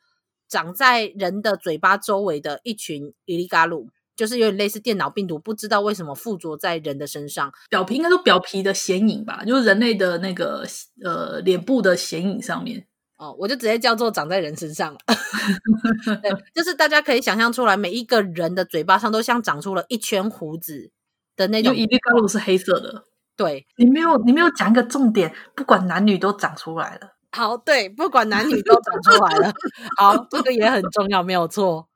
[0.49, 3.89] 长在人的嘴巴周围的一群伊利嘎鲁。
[4.15, 10.67] 就是有点类似电脑病毒，不知道为什么附着在人的身上，表皮应该说表皮的显影吧，就是人类的那个
[11.05, 12.87] 呃脸部的显影上面。
[13.19, 14.99] 哦，我就直接叫做长在人身上了。
[16.23, 20.91] 对，就是大家可以想象出来，每一个人的嘴巴上都像长出了一圈胡子
[21.37, 21.77] 的那种。
[21.77, 23.05] 伊利嘎鲁是黑色的。
[23.37, 27.13] 对，你没有你没有讲一个重点，不管男女都长出来了。
[27.33, 29.53] 好，对，不管男女都长出来了。
[29.99, 31.89] 好，这个也很重要，没有错。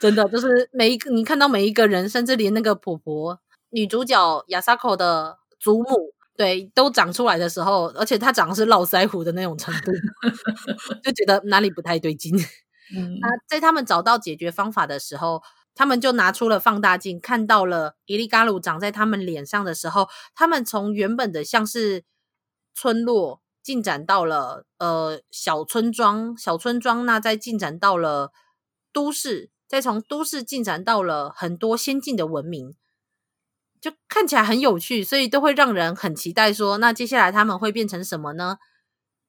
[0.00, 3.38] 真的就是每一个你看到每一个人，甚至连那个婆婆
[3.70, 9.92] 女主角亚萨口的祖母，对，都长出来的时候，而且她长的是络腮胡的那种程度，
[11.04, 12.34] 就觉得哪里不太对劲。
[12.96, 15.42] 嗯，那在他们找到解决方法的时候，
[15.76, 22.02] 他们就拿出了放大镜，看到了伊利嘎鲁长在他们脸上的时候，他们从原本的像是
[22.74, 28.32] 村落进展到了呃小村庄，小村庄，那再进展到了
[28.92, 29.50] 都市。
[29.68, 32.76] 再从都市进展到了很多先进的文明，
[33.80, 38.58] 就看起来很有趣，所以都会让人很期待说，那接下来他们会变成什么呢？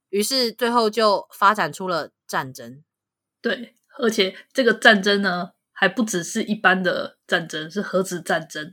[0.10, 2.83] 于是最后就发展出了战争。
[3.41, 8.71] 对，而且这个战争呢，还不只是一般的战争，是核子战争。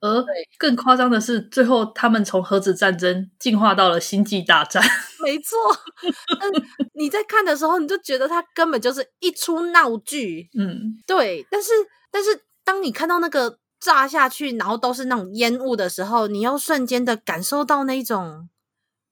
[0.00, 0.24] 而
[0.58, 4.82] 更夸张的是，最后他们从核子战争进化到了星际大战。
[5.22, 5.58] 没错，
[6.40, 6.50] 但
[6.94, 10.48] 你在看的时候，你就觉得它根本就是一出闹剧。
[10.58, 11.46] 嗯，对。
[11.50, 11.70] 但是，
[12.10, 12.30] 但是
[12.64, 18.48] 当你看到那个炸下去，然后都是那种烟雾的时候，你又瞬间的感受到那种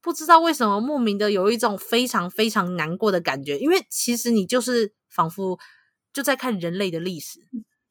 [0.00, 5.58] 不知道为什么莫名的有一种非常非常难过的感觉，因为其实你就是仿佛
[6.12, 7.40] 就在看人类的历史，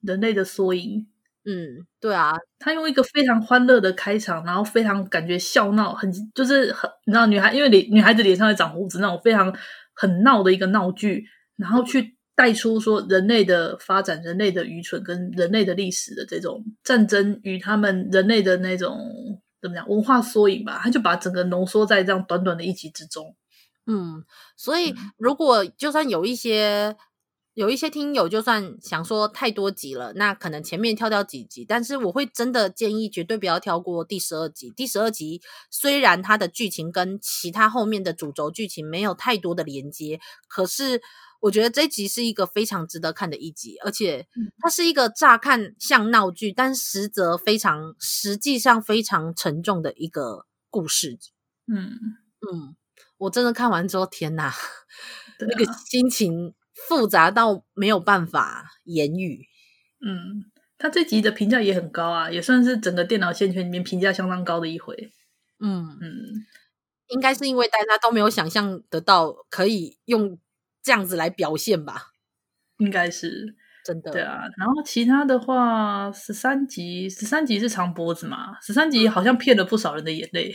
[0.02, 1.08] 人类的缩影。
[1.50, 9.56] 嗯，对啊，他用一个非常欢乐的开场，然后非常感觉笑闹，很就是很，你知道女孩因为脸女孩子脸上会长胡子那种非常
[9.94, 11.24] 很闹的一个闹剧，
[11.56, 19.00] 然后去带出说人类的发展、人类的愚蠢跟人类的历史的这种战争与他们人类的那种
[19.62, 23.34] 怎么讲文化缩影吧，他就把整个浓缩在这样短短的一集之中。
[23.86, 24.26] 嗯，
[24.58, 26.98] 所以如果就算有一些。
[27.58, 34.70] 有一些听友就算想说太多集了，那可能前面跳掉几集，但是我会真的建议绝对不要跳过第十二集。
[34.76, 35.42] 第十二集
[35.72, 41.02] 虽然它的剧情跟其他后面的主轴剧情没有太多的连接，可是
[41.40, 44.28] 我觉得这集是一个非常值得看的一集，而且
[44.60, 51.18] 它是一个乍看像闹剧，但实则非常实际上非常沉重的一个故事。
[51.66, 51.98] 嗯
[52.54, 52.76] 嗯，
[53.18, 54.54] 我真的看完之后，天哪，
[55.40, 56.54] 那个心情。
[56.88, 59.48] 复杂到没有办法言语。
[60.06, 65.12] 嗯，他这集的评价也很高啊，也算是整个电脑线圈里面评价相当高的一回。
[65.60, 66.46] 嗯嗯，
[67.08, 70.38] 应该是因为大家都没有想象得到可以用
[70.84, 72.12] 这样子来表现吧？
[72.78, 73.56] 应该是。
[73.88, 78.60] 真的对啊，然后其他的话，十三集，十三集是长脖子嘛？
[78.62, 80.54] 十三集好像骗了不少人的眼泪。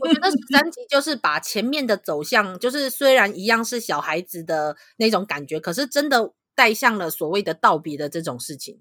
[0.00, 8.80] 我觉得十三集就是把前面的走向，就是虽然一样是小孩子的那种感觉，可是真的带向了所谓的道别的这种事情。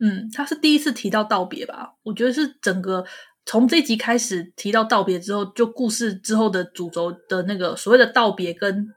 [0.00, 1.94] 嗯，他是第一次提到道别吧？
[2.02, 3.06] 我觉得是整个
[3.46, 8.88] 从这集开始提到道别之后，就故事之后的主轴的那个所谓的道别跟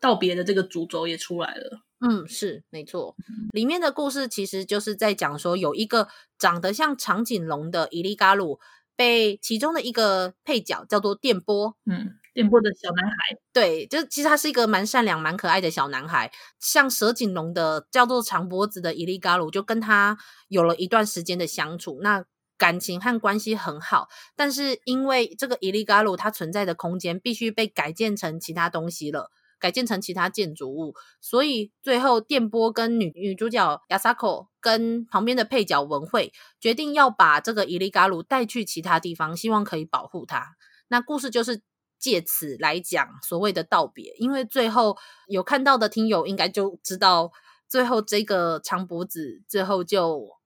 [0.00, 1.82] 道别的这个主轴也出来了。
[2.00, 3.14] 嗯，是没错。
[3.52, 6.08] 里面的故事其实就是在讲说，有一个
[6.38, 8.58] 长得像长颈龙的伊利嘎鲁，
[8.96, 13.14] 被其中的一个配角叫做电波，嗯，电波的小男孩，
[13.52, 16.32] 对，就其实他是一个蛮善良、蛮可爱的小男孩。
[16.58, 20.16] 像蛇颈龙的叫做长脖子的伊利嘎鲁，就跟他
[20.48, 22.24] 有了一段时间的相处，那
[22.56, 24.08] 感情和关系很好。
[24.36, 29.30] 但是因为这个伊利嘎鲁它存在的空间必须被改建成其他东西了。
[29.60, 40.56] 改建成其他建筑物，所以最后电波跟女女主角 Yasako 跟旁边的配角文慧决定要把这个伊利嘎鲁带去其他地方，希望可以保护他。
[40.88, 41.62] 那故事就是
[41.98, 44.96] 借此来讲所谓的道别，因为最后
[45.28, 47.30] 有看到的听友应该就知道，
[47.68, 50.38] 最后这个长脖子最后就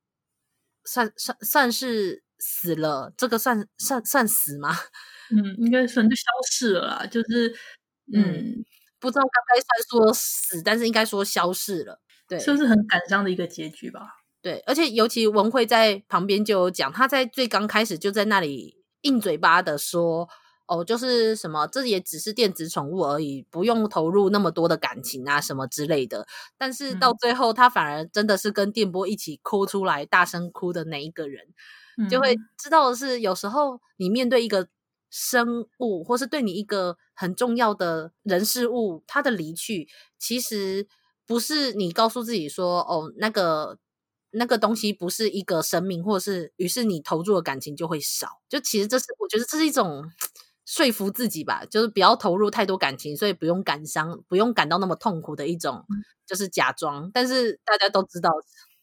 [0.85, 4.75] 算算算是死了，这个算算算死吗？
[5.31, 7.57] 嗯，应该算就消失了啦，就是
[8.13, 8.65] 嗯，嗯，
[9.05, 14.01] 不知道该不该算说死，但是应该说消逝了，对，是不是很感伤的一个结局吧？
[14.41, 20.27] 对，而且尤其文慧在旁边就有讲，他在最刚开始就在那里硬嘴巴的说，
[20.67, 26.27] 哦，就是什么，这也只是电子宠物而已，不用投入那么多的感情啊，什么之类的。
[26.57, 31.45] 但是到最后，他反而真的是跟电波一起哭出来，大声哭的那一个人，
[31.99, 34.69] 嗯、就会知道的是，有时候你面对一个。
[35.17, 39.89] 生物，或是对你一个很重要的人事物，他的离去，
[40.19, 40.89] 其实
[41.25, 43.79] 不是你告诉自己说，哦，那个
[44.33, 48.27] 那个东西不是一个生命，或是于是你投入的感情就会少。
[48.49, 50.03] 就其实这是，我觉得这是一种
[50.67, 55.85] 说服自己吧，就是不要投入太多感情，所以不用感伤，不用感到那么痛苦的一种，
[56.27, 57.09] 就是假装。
[57.15, 58.31] 但是大家都知道，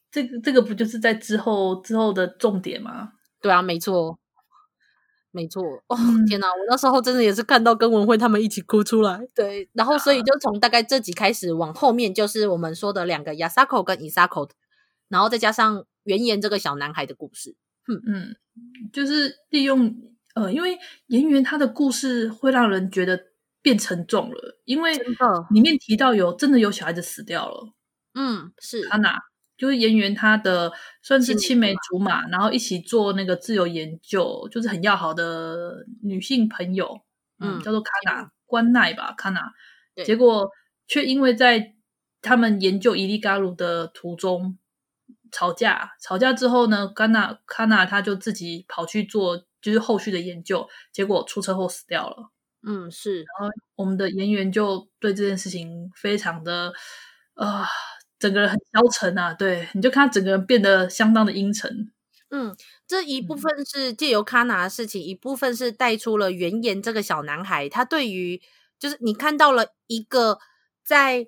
[0.09, 3.11] 这个这个不就是在之后之后的重点吗？
[3.41, 4.17] 对啊，没错。
[5.31, 5.95] 没错，哦
[6.27, 6.47] 天哪！
[6.47, 9.19] 我那时候真的也是看到跟文慧他们一起哭出来。
[9.33, 14.49] 对，然后所以就从大概这集开始往后面，就是我们说的两个 Yasako 跟 Isako，
[15.07, 17.55] 然后再加上原研这个小男孩的故事。
[17.87, 18.35] 嗯嗯，
[18.91, 19.95] 就是利用
[20.35, 20.77] 呃，因为
[21.07, 23.27] 原研他的故事会让人觉得
[23.61, 24.93] 变沉重了，因为
[25.49, 27.73] 里面提到有真的有小孩子死掉了。
[28.13, 29.17] 嗯，是他哪？
[29.61, 36.99] 就是演员他的算是青梅竹马，然后一起做那个自由研究，就是很要好的女性朋友，
[37.39, 39.53] 嗯，嗯叫做卡娜关奈吧，卡娜。
[40.03, 40.49] 结果
[40.87, 41.75] 却因为在
[42.23, 44.57] 他们研究伊利嘎鲁的途中
[45.31, 52.31] 吵架，吵架之后呢，卡娜卡娜他就自己跑去做就是后续的研究，结果出车祸死掉了。
[52.63, 53.17] 嗯，是。
[53.17, 56.73] 然后我们的演员就对这件事情非常的
[57.35, 57.59] 啊。
[57.59, 57.65] 呃
[58.21, 61.91] 整个人很消沉啊，对，你就看他整个人变得相当的阴沉。
[62.29, 62.55] 嗯，
[62.87, 68.41] 这一部分是借由卡娜的事情，嗯、一部分是带出了原研这个小男孩，他对于
[68.79, 70.39] 就是你看到了一个
[70.85, 71.27] 在。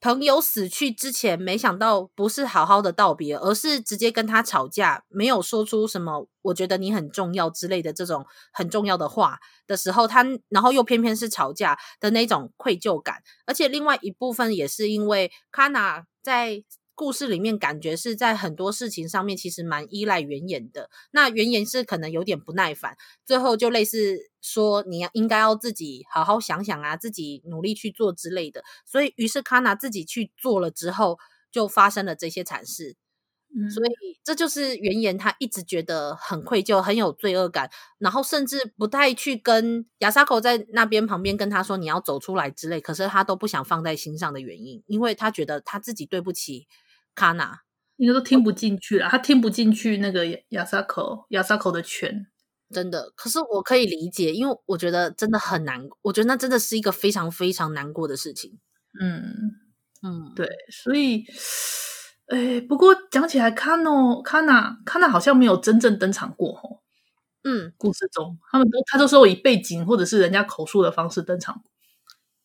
[0.00, 16.62] 朋友死去之前，没想到不是好好的道别，而是直接跟他吵架，没有说出什么“我觉得你很重要”之类的这种很重要的话的时候，他然后又偏偏是吵架的那种愧疚感，而且另外一部分也是因为卡娜在。
[17.00, 31.16] 故事里面感觉是在很多事情上面其实蛮依赖原研的，那原研是可能有点不耐烦，最后就类似说你要应该要自己好好想想啊，自己努力去做之类的，所以于是卡娜自己去做了之后，
[31.52, 32.96] 就发生了这些惨事，
[33.56, 33.90] 嗯，所以
[34.24, 46.66] 这就是原言他一直觉得很愧疚，很有罪恶感，然后甚至不太去跟亚萨口在那边旁边跟他说你要走出来之类，可是他都不想放在心上的原因，因为他觉得他自己对不起。
[47.14, 47.62] 卡娜
[47.96, 52.28] 应该都听不进去了，他听不进去那个亚萨口亚萨口的劝，
[52.72, 53.12] 真的。
[53.16, 58.60] 可是我可以理解，因为我觉得真的很难，我觉得那真的是一个非常非常难过的事情。
[59.00, 59.34] 嗯
[60.04, 61.24] 嗯，对，所以，
[62.28, 66.78] 哎，不过讲起来，卡诺卡娜卡娜好像没有真正登场过哦。
[67.44, 71.62] 嗯，故事中他们都他都是以背景或者是人家口述的方式登场。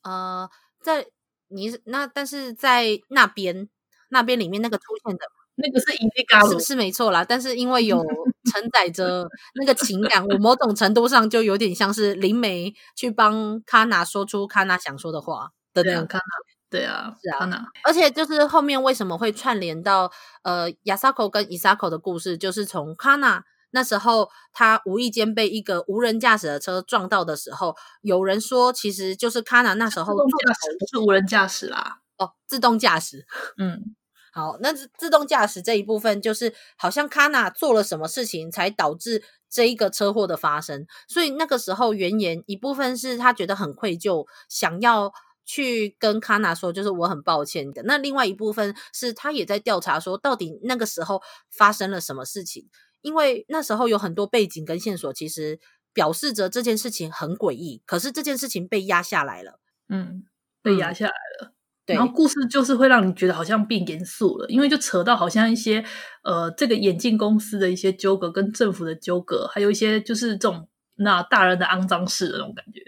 [0.03, 0.49] 呃，
[0.81, 1.07] 在
[1.49, 3.69] 你那，但是在那边。
[4.09, 5.25] 那边里面那个出现的
[5.55, 7.25] 那个是伊利嘎鲁，是是没错啦。
[7.25, 7.97] 但是因为有
[8.53, 16.52] 承载着那个情感，我某种程度上就有点像是灵媒去帮卡娜说出卡娜想说的话的那种卡娜。
[16.73, 17.47] 对啊，是啊。
[17.83, 20.11] 而且就是后面为什么会串联到
[20.41, 33.95] 呃亚萨口跟伊萨口的故事，就是从卡娜那时候他无意间被一个无人驾驶的车撞到的时候，有人说其实就是卡娜那时候自动驾驶不是无人驾驶啦，哦，自动驾驶，嗯。
[34.35, 45.13] 好，那自动驾驶这一部分就是好像卡娜做了什么事情才导致这一个车祸的发生，所以那个时候原言一部分是他觉得很愧疚，想要
[45.45, 47.83] 去跟卡娜说，就是我很抱歉的。
[47.83, 52.67] 那另外一部分是他也在调查说，到底那个时候发生了什么事情，
[53.01, 55.59] 因为那时候有很多背景跟线索，其实
[55.93, 60.23] 表示着这件事情很诡异，可是这件事情被压下来了，嗯，
[60.61, 61.47] 被压下来了。
[61.49, 61.53] 嗯
[61.85, 65.83] 对，然后故事就是会让你觉得好像变严肃了，因为就扯到好像一些
[66.23, 72.79] 呃，这个眼镜公司的一些纠葛，跟政府的纠葛，还有一些就是这种那大人的肮脏事的那种感觉。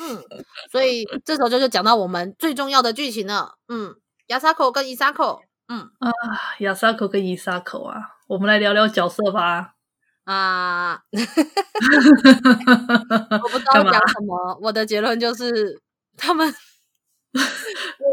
[0.00, 0.22] 嗯，
[0.70, 3.56] 所以这时候就就讲到我们最重要的剧情了。
[3.68, 3.94] 嗯，
[4.28, 5.42] 亚沙口跟伊沙口。
[5.68, 6.10] 嗯啊，
[6.60, 7.96] 亚沙口跟伊沙口啊，
[8.28, 9.74] 我们来聊聊角色吧。
[10.24, 11.00] 啊，
[13.42, 15.80] 我不知道讲什么，我的结论就是
[16.16, 16.54] 他们，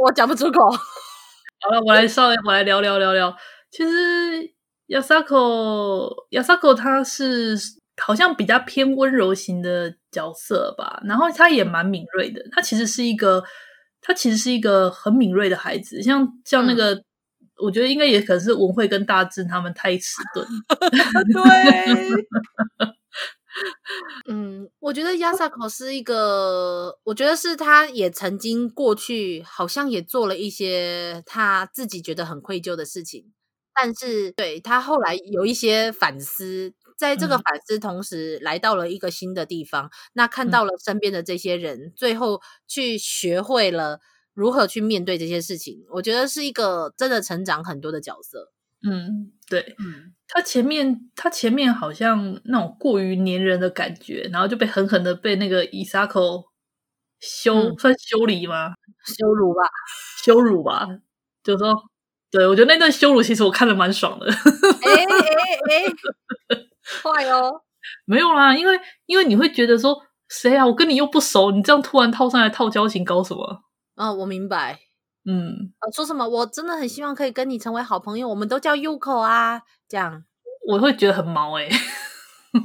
[0.04, 0.72] 我讲不出口。
[0.72, 3.36] 好了，我来稍微我来聊聊聊聊。
[3.70, 4.54] 其实
[4.88, 7.56] 亚萨口亚萨口他是
[8.00, 12.44] 好像比较偏温柔型的角色吧，然后他也蛮敏锐的。
[12.52, 13.44] 他其实是一个，
[14.02, 16.94] 他其实是一个很敏锐的孩子，像像那个。
[16.94, 17.04] 嗯
[17.62, 20.48] 我觉得应该也可能是文慧跟大志他们太迟钝。
[21.34, 22.88] 对，
[24.32, 33.26] 嗯，我觉得亚萨口是一个，我觉得是他也曾经过去好像也做了一些他自己觉得很愧疚的事情，
[33.76, 44.00] 但是对他后来有一些反思，在这个反思同时来到了一个新的地方，嗯、那看到了身边的这些人，最后去学会了。
[44.36, 45.84] 如何去面对这些事情？
[45.90, 48.54] 我觉得是一个真的成长很多的角色。
[48.88, 56.46] 嗯，对，嗯，他前面他前面好像那种过于粘人的感觉，然后就被狠狠的被那个伊萨口
[57.20, 58.76] 修、嗯、算修理吗？
[59.04, 59.62] 羞辱吧，
[60.24, 60.88] 羞辱吧。
[61.44, 61.76] 就说，
[62.32, 64.28] 对，我觉得那段羞辱其实我看的蛮爽的。
[64.28, 65.16] 哎哎
[66.50, 66.69] 哎，
[67.04, 67.62] 坏哦！
[68.06, 70.66] 没有啦，因为因为你会觉得说，谁啊？
[70.66, 73.64] 我跟你又不熟，你这样突然套上来套交情，搞什么？
[73.96, 74.80] 嗯，我明白。
[75.26, 76.28] 嗯，呃，说什么？
[76.28, 80.24] 我真的很希望可以跟你成为好朋友，我们都叫 Yuko 啊，这样
[80.68, 81.80] 我会觉得很毛诶、欸、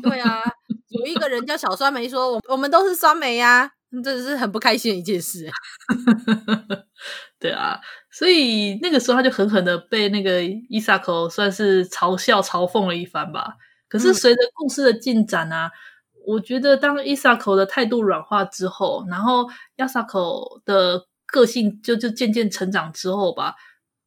[0.03, 0.41] 对啊，
[0.89, 3.71] 有一个人叫小酸梅说，我我们都是酸梅呀、啊，
[4.03, 5.49] 这是很不开心的一件事。
[7.39, 7.79] 对啊，
[8.11, 13.57] 所以那个时候他就狠狠的被那个伊萨口算是嘲笑嘲讽了一番吧。
[13.89, 15.67] 可是随着故事的进展啊。
[15.67, 15.79] 嗯
[16.27, 23.55] 我觉得当伊萨口的态度软化之后，然后亚萨口的个性就就渐渐成长之后吧，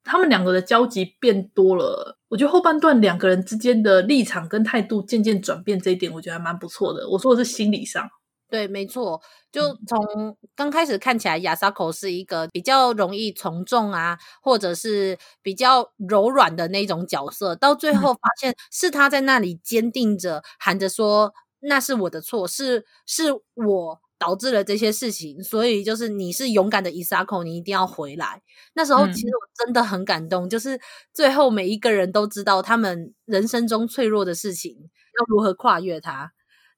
[0.04, 2.18] 他们两个的交集变多了。
[2.28, 7.08] 我觉得后半段两个人之间的立场跟态度渐渐转变，这一点我觉得还蛮不错的。
[7.08, 8.10] 我说的是心理上，
[8.50, 9.22] 对，没错。
[9.52, 21.34] 就从刚开始看起来，亚沙口是一个比较容易从众啊，或者是比较柔软的那种角色，到最后发现是他在那里坚定着喊着说。
[21.60, 28.44] 那是我的错，是是我导致了这些事情，所以就是你是勇敢的伊萨口，你一定要回来。
[28.76, 30.80] 那时候其实我真的很感动，嗯、就是
[31.12, 34.78] 最后每一个人都知道他们人生中脆弱的事情
[35.20, 36.32] 要如何跨越它。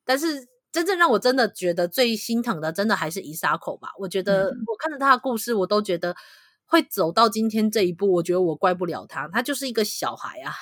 [0.06, 3.90] 但是真正让我真的觉得最心疼的，真的还是伊沙口吧。
[4.00, 6.16] 我觉得我看着他的故事，我都觉得
[6.66, 10.54] 会走到今天这一步，我觉得我怪不了他，他就是一个小孩啊。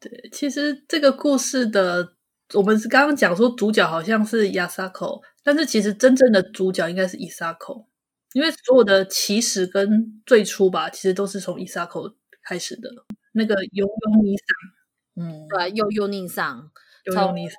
[0.00, 2.14] 对，其实这个故事的。
[2.54, 7.86] 我们是刚刚讲说主角好像是亚沙口，但是其实真正的主角应该是伊沙口，
[8.32, 12.10] 因为所有的起始跟最初吧，其实都是从伊沙口
[12.42, 12.88] 开始的。
[13.32, 16.70] 那个悠悠尼桑，嗯，对，悠悠尼桑，
[17.04, 17.56] 悠悠尼桑，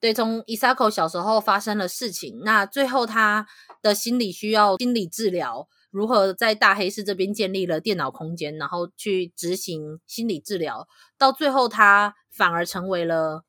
[0.00, 3.46] 对，从伊萨口小时候发生了事情，那最后他
[3.82, 10.86] 的心理需要心理治疗，如何在大黑市这边建立了电脑空间，然后去执行心理治疗，
[11.18, 13.44] 到最后他反而成为了。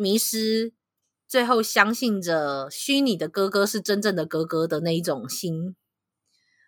[0.00, 0.74] 迷失，
[1.26, 5.74] 最后相信着虚拟的哥哥是真正的哥哥的那一种心、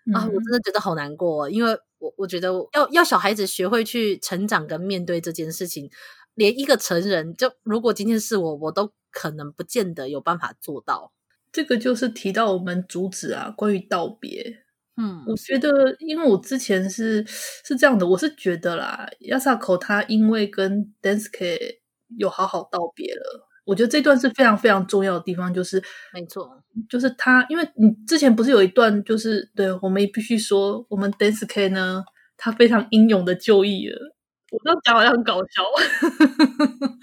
[0.04, 5.88] 嗯、啊，我真的觉得好难过，因为我我觉得要要小孩子学会去成长跟面对这件事情，
[6.34, 11.12] 连一个成人就如果今天是我，我都可能不见得有办法做到。
[11.52, 14.64] 这个就是提到我们主旨啊，关于道别。
[14.96, 21.78] 嗯，我觉得，因为我之前是是这样的，我是觉得啦，亚萨口他因为跟 Densuke
[22.18, 25.82] 有好好道别了，我觉得这段是非常非常重要的地方，就是
[26.12, 32.04] 没错，就是他，因为你之前不是有一段，就是对我们也必须说，我们 Densuke 呢，
[32.36, 34.14] 他非常英勇的就义了。
[34.50, 35.62] 我这样讲好像很搞笑。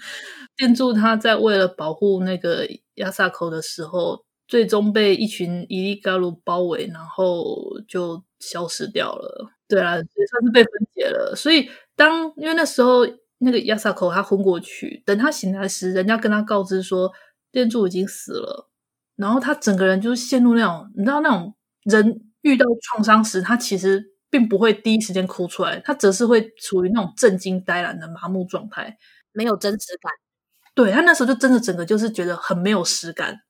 [0.58, 7.56] 建筑他在为了保护那个亚萨口的时候，最终被一群伊利嘎鲁包围，然后
[7.88, 9.50] 就消失掉了。
[9.68, 11.34] 对啊，也算是被分解了。
[11.36, 13.06] 所以当因为那时候。
[13.40, 17.08] 那个亚萨口他昏过去，等他醒来时，人家跟他告知说
[17.52, 18.68] 建筑已经死了，
[19.14, 21.54] 然后他整个人就陷入那种，你知道那种
[21.84, 28.98] 人遇到创伤时，他其实并不会第一时间哭出来，他则是会处于那种震惊、呆然的麻木状态，
[29.30, 30.10] 没有真实感。
[30.78, 33.40] 对，他那时候就真的整个就是觉得很没有实感，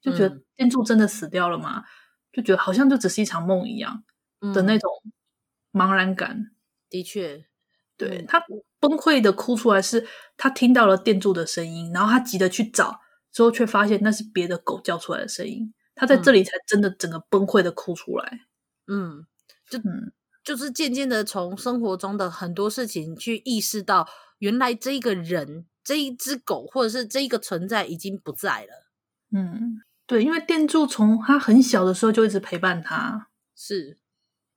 [0.00, 1.82] 就觉得店助真的死掉了吗？
[2.30, 4.04] 就觉得好像就只是一场梦一样
[4.54, 4.88] 的那种
[5.72, 6.30] 茫然感。
[6.36, 6.54] 嗯、
[6.88, 7.44] 的确。
[7.96, 8.40] 对，他
[8.78, 10.06] 崩溃的哭出来，是
[10.36, 13.00] 他听到了店助的声音，然后他急着去找，
[13.32, 15.74] 之后却发现那是别的狗叫出来的声音。
[15.96, 18.42] 他在这里才真的整个崩溃的哭出来。
[18.86, 19.26] 嗯，
[19.68, 20.12] 就嗯，
[20.44, 24.08] 就是渐渐的从生活中的很多事情去意识到，
[24.38, 28.90] 原来这一个人、这一只狗或者是这一个存在已经不在了。
[29.32, 33.98] 嗯，对，因为店柱从他很小的时候就一直陪伴他，是。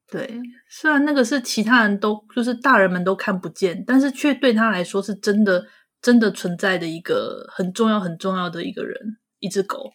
[0.05, 5.65] 对，虽然那个是其他人都就是大人们都看不见，但是却对他来说是真的
[6.01, 9.93] 真的存在的一个很重要很重要的一个人，一只狗，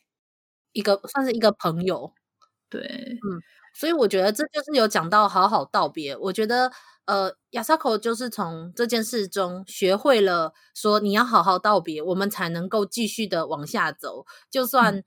[0.73, 2.13] 一个算是一个朋友。
[2.69, 3.41] 对，嗯，
[3.79, 6.17] 所以我觉得这就是有讲到好好道别。
[6.17, 6.71] 我觉得
[7.07, 15.05] 呃，亚萨口就是从这件事中学会了说你要好好道别，我们才能够继续的往下走，就算、嗯、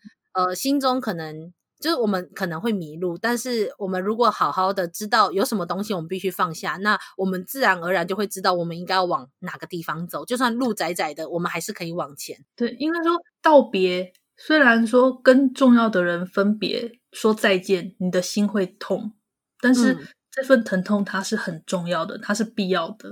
[0.48, 1.54] 呃心中可能。
[1.82, 10.24] 就是我们可能会迷路，但是我们如果好好的知道有什么东西我们必须放下，那我们自然而然就会知道我们应该要往哪个地方走。
[10.24, 12.38] 就算路窄窄的，我们还是可以往前。
[12.56, 19.14] 对，应该说道别，虽然说跟重要的人分别说再见，你的心会痛，
[19.60, 23.12] 但是这份疼痛它是很重要的，它是必要的。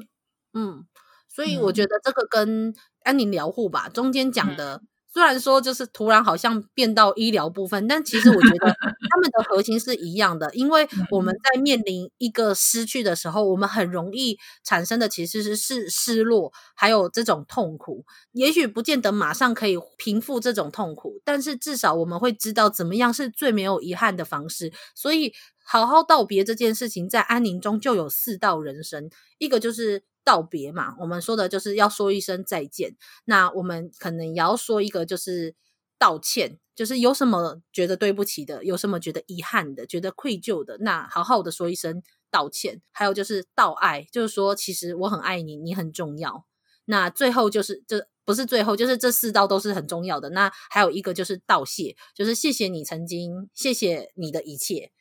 [0.54, 0.86] 嗯，
[1.28, 2.74] 所以我觉得这个跟
[3.04, 4.82] 安宁疗护吧，中间讲的。
[5.10, 8.68] 嗯虽然说就是突然好像变到医疗部分，但其实我觉得
[9.10, 18.06] 他们的核心是一样的，因为我们在面临一个失去的时候，我们很容易产生的其实是是失落，还有这种痛苦。
[18.34, 24.72] 也许不见得马上可以平复这种痛苦，但是至少我们会知道怎么样是最没有遗憾的方式。
[24.94, 25.34] 所以
[25.66, 30.04] 好好道别这件事情，在安宁中就有四道人生，一个就是。
[30.24, 32.96] 道别嘛，我们说的就是要说一声再见。
[33.26, 35.56] 那我们可能也要说一个，就是
[35.98, 42.82] 道歉，就是有什么觉得对不起的，有什么觉得遗憾的，觉得愧疚的，那好好的说一声道歉。
[42.92, 46.46] 还有就是道爱，就是说其实我很爱你，你很重要。
[46.86, 50.30] 那最后就是这不是最后，就是这四道都是很重要的。
[50.30, 54.92] 那还有一个就是道谢，就是谢谢你曾经，谢谢你的一切，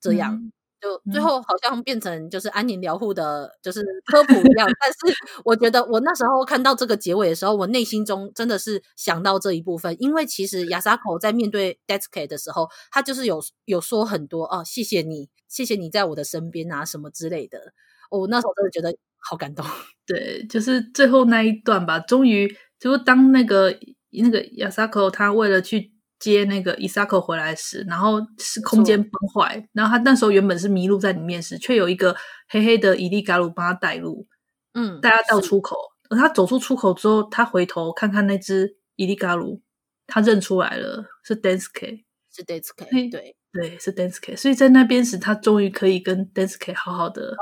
[0.00, 0.52] 这样。
[0.82, 4.68] 就最后好像变成就是安宁疗护的，就是科普一样。
[4.80, 17.72] 但是我觉得我那时候看到这个结尾的时候，我内心中真的是想到这一部分，因为其实亚萨口在面对 Daisuke 的时候，他就是有有说很多哦，谢谢你，谢谢你在我的身边啊，什么之类的。
[18.10, 19.64] 我那时候真的觉得好感动。
[20.04, 23.78] 对，就是最后那一段吧，终于就是当那个
[24.10, 25.91] 那个亚萨口他为了去。
[26.22, 32.14] 接那个伊萨克回来时，然后是空间崩坏，然后他那时候原本是迷路在里面时，却有一个
[32.48, 34.28] 黑黑的伊利嘎鲁帮他带路，
[34.74, 35.76] 嗯，带他到出口。
[36.08, 39.60] 而他走出出口之后，他回头看看那只伊利嘎鲁，
[40.06, 43.36] 他认出来了，是 Daisuke，是 Daisuke，对。
[43.52, 44.36] 对，是 Daisuke。
[44.36, 47.34] 所以在那边时，他终于可以跟 Daisuke 好好的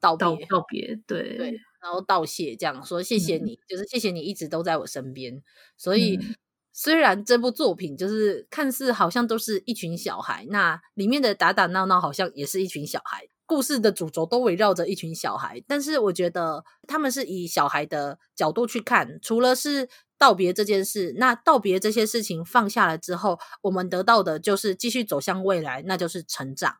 [0.00, 1.36] 道道别，道别，对。
[1.36, 5.42] 对，然后道谢，这样说谢谢你，嗯，就是谢谢你一直都在我身边，
[5.76, 6.16] 所以。
[6.16, 6.34] 嗯
[6.82, 15.62] 虽然这部作品就是看似好像都是一群小孩，那里面的打打闹闹好像也是一群小孩，故事的主轴都围绕着一群小孩。
[15.68, 26.76] 但是我觉得他们是以小孩的角度去看，除了是道别这件事，那道别这些事情放下了之后，我们得到的就是继续走向未来，那就是成长。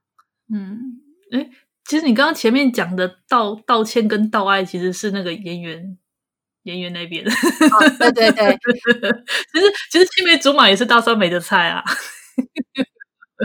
[0.51, 0.79] 嗯，
[1.33, 1.51] 诶，
[1.85, 5.99] 其实你刚刚前面讲的道道歉跟道爱，其实是那个演员。
[6.65, 7.31] 演员那边，哦，
[7.99, 8.59] 对对对，
[9.53, 11.83] 其实其实青梅竹马也是大酸梅的菜啊。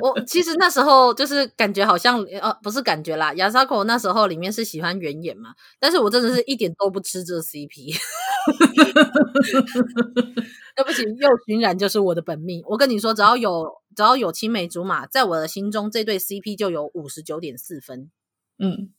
[0.02, 7.96] 我其实那时候就是感觉好像，呃，不是感觉啦，亚莎口那时候里面是喜欢原野嘛，但是我真的是一点都不吃这 CP。
[10.76, 12.62] 对不起，又寻然就是我的本命。
[12.66, 18.12] 我跟你说，只要有只要有青梅竹马，在我的心中，这对 CP 就有五十九点四分。
[18.60, 18.92] 嗯，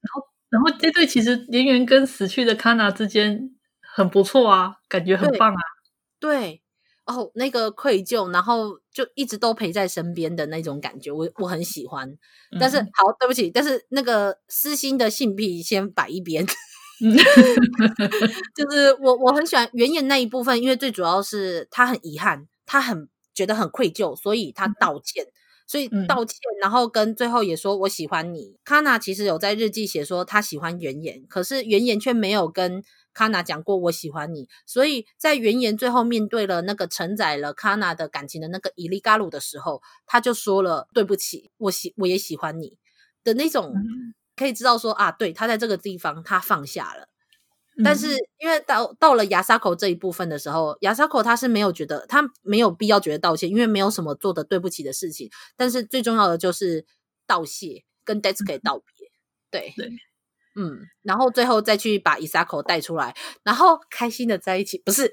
[0.00, 0.35] 然后。
[0.48, 5.58] 然后这对其实演员跟死去的卡娜之间很不错啊，感觉很棒啊。
[6.20, 6.62] 对，对
[7.04, 12.16] 哦，那个愧疚，然后就一直都陪在身边的那种感觉，我我很喜欢。
[12.60, 16.46] 但是、嗯、好，对不起，但是那个私心的性癖先摆一边。
[18.54, 25.24] 就是我我很喜欢原演那一部分，因为最主要是他很遗憾，他很觉得很愧疚，所以他道歉。
[25.24, 25.32] 嗯
[25.66, 28.56] 所以道歉，嗯，然后跟最后也说我喜欢你。
[28.64, 34.48] 卡娜其实有在日记写说他喜欢原岩，可是原岩却没有跟卡娜讲过我喜欢你。
[34.64, 42.78] 所以在原岩最后面对了那个承载了卡娜的感情的那个伊利嘎鲁的时候，他就说了对不起，我喜我也喜欢你
[43.24, 43.74] 的那种，
[44.36, 47.08] 可以知道说啊，对，他在这个地方他放下了。
[47.84, 55.30] 但是，因为到到了亚萨口这一部分的时候，亚萨口他是没有觉得他没有必要觉得道歉，因为没有什么做的对不起的事情。
[55.56, 56.86] 但是最重要的就是
[57.26, 59.10] 道谢，跟 Daisuke 道别。
[59.50, 59.88] 对对，
[60.56, 63.14] 嗯，然后最后再去把伊萨口带出来，
[63.44, 65.04] 然后开心的在一起，不是？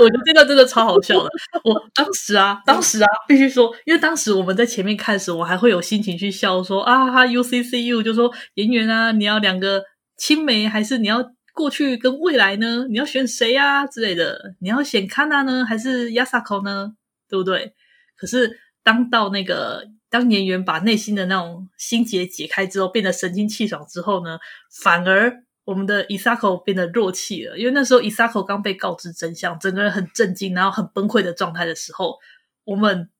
[0.00, 1.30] 我觉得这个真的超好笑的。
[1.64, 9.84] 我当时啊，当时啊，必须说，因为当时我们在前面看时，我还会有心情去笑说啊哈，UCCU 就说演员啊，你要两个
[10.16, 12.86] 青梅，还是你要过去跟未来呢？
[12.88, 14.54] 你要选谁啊之类的？
[14.60, 16.94] 你要选 Kana 呢，还是 Yasako 呢？
[17.28, 17.74] 对不对？
[18.16, 19.84] 可是当到那个。
[20.08, 24.38] 当演员把内心的那种心结解开之后，变得神清气爽之后呢，
[24.82, 27.58] 反而我们的伊萨口变得弱气了。
[27.58, 32.16] 因为那时候伊萨口刚被告知真相，整个人很震惊，然后很崩溃的状态的时候，
[32.64, 33.10] 我们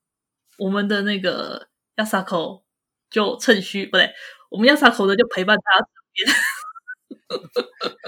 [0.58, 1.66] 我们的那个
[1.96, 2.64] 亚萨口
[3.10, 4.12] 就趁虚不对，
[4.48, 5.86] 我们亚萨口呢就陪伴他。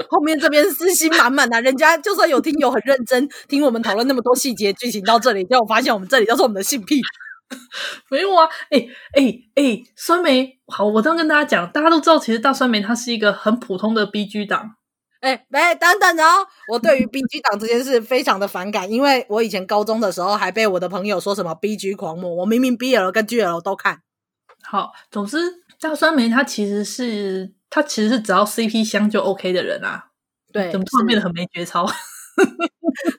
[0.09, 7.01] 后面这边私心满满的，人家就算有听友很认真听我们讨论那么多细节剧情到这里，结果发现我们这里都是我们的性癖。
[8.11, 14.75] 没有啊，哎哎哎，酸梅，好，我这样跟大家讲，大家都知道，其实大酸梅它是一个很普通的 BG 党。
[15.21, 24.03] 哎，哎，等等哦，我对于 BG 党这件事非常的反感，因为我以前高中的时候还被我的朋友说什么 BG 狂魔，我明明 BL 跟 GL 都看。
[24.63, 25.39] 好，总之
[25.81, 30.07] 大酸梅它其实是他其实是只要 CP 香就 OK 的人啊。
[30.53, 31.87] 对，怎么突然变得很没节操？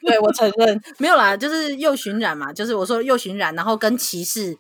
[0.08, 4.58] 对，我承认没有啦，就是又巡染嘛，就是我说又巡染，然后跟骑士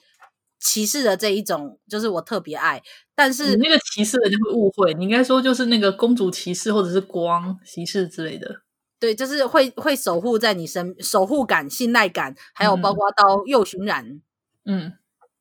[0.60, 2.82] 骑士的这一种，就是我特别爱。
[3.16, 8.62] 但是你那个骑士的就会误会，你应该说就是那个公主骑士或者是光骑士之类的。
[9.00, 14.22] 对，就是会会守护在你身，守护感、信赖感，还有包括到又巡染，
[14.66, 14.94] 嗯，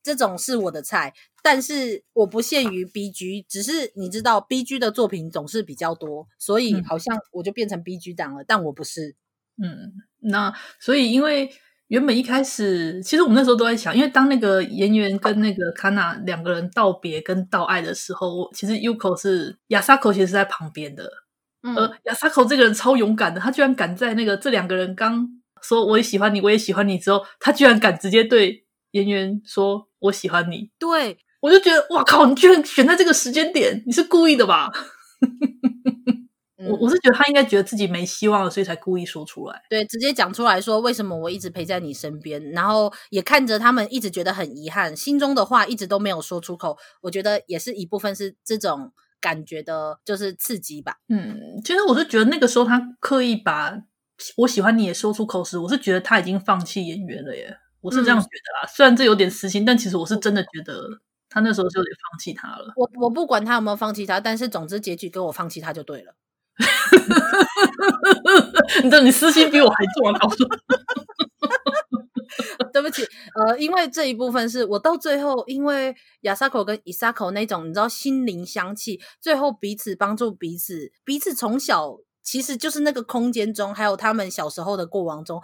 [0.09, 1.12] 这种是我的菜。
[1.42, 8.42] 但是我不限于 BG，只是你知道 BG 的作品总是比较多，所以好像我就变成 BG 党了。
[8.42, 9.14] 嗯、但我不是，
[9.62, 11.50] 嗯，那所以因为
[11.86, 21.09] 原本一开始，其实我们那时候都在想，因为当那个演员跟那个 Kana 两个人道别跟道爱的时候，其实 Yuko 是 Yasako 其实是在旁边的，
[21.62, 25.28] 嗯，而 Yasako 这个人超勇敢的，他居然敢在那个这两个人刚
[25.62, 31.18] 说我也喜欢你，我也喜欢你之后，他居然敢直接对演员说我喜欢你，对。
[31.41, 32.26] 我就觉得，哇靠！
[32.26, 34.68] 你居然选在这个时间点，你是故意的吧？
[36.68, 39.62] 我我是觉得他应该觉得自己没希望了，所以才故意说出来。
[39.70, 46.76] 对，直接讲出来说为什么我一直陪在你身边，然后也看着他们一直觉得很遗憾，心中的话一直都没有说出口。
[47.03, 50.97] 我觉得也是一部分是这种感觉的，就是刺激吧。
[51.09, 53.78] 嗯，其实我是觉得那个时候他刻意把
[54.39, 57.59] 我喜欢你也说出口时，我是觉得他已经放弃演员了耶。
[57.89, 61.01] 我是这样觉得啦，嗯、虽然这有点私心，但其实我是真的觉得。
[61.30, 62.72] 他那时候就得放弃他了。
[62.74, 66.14] 我我不管他有没有放弃他，但是总之结局跟我放弃他就对了。
[68.82, 70.18] 你你私心比我还重啊！
[70.24, 70.49] 我说，
[72.72, 85.43] 对不起，呃，因为这一部分是我到最后，因为亚萨口跟伊萨口那种你知道心灵相契，最后彼此帮助彼此，彼此从小其实就是那个空间中，还有他们小时候的过往中，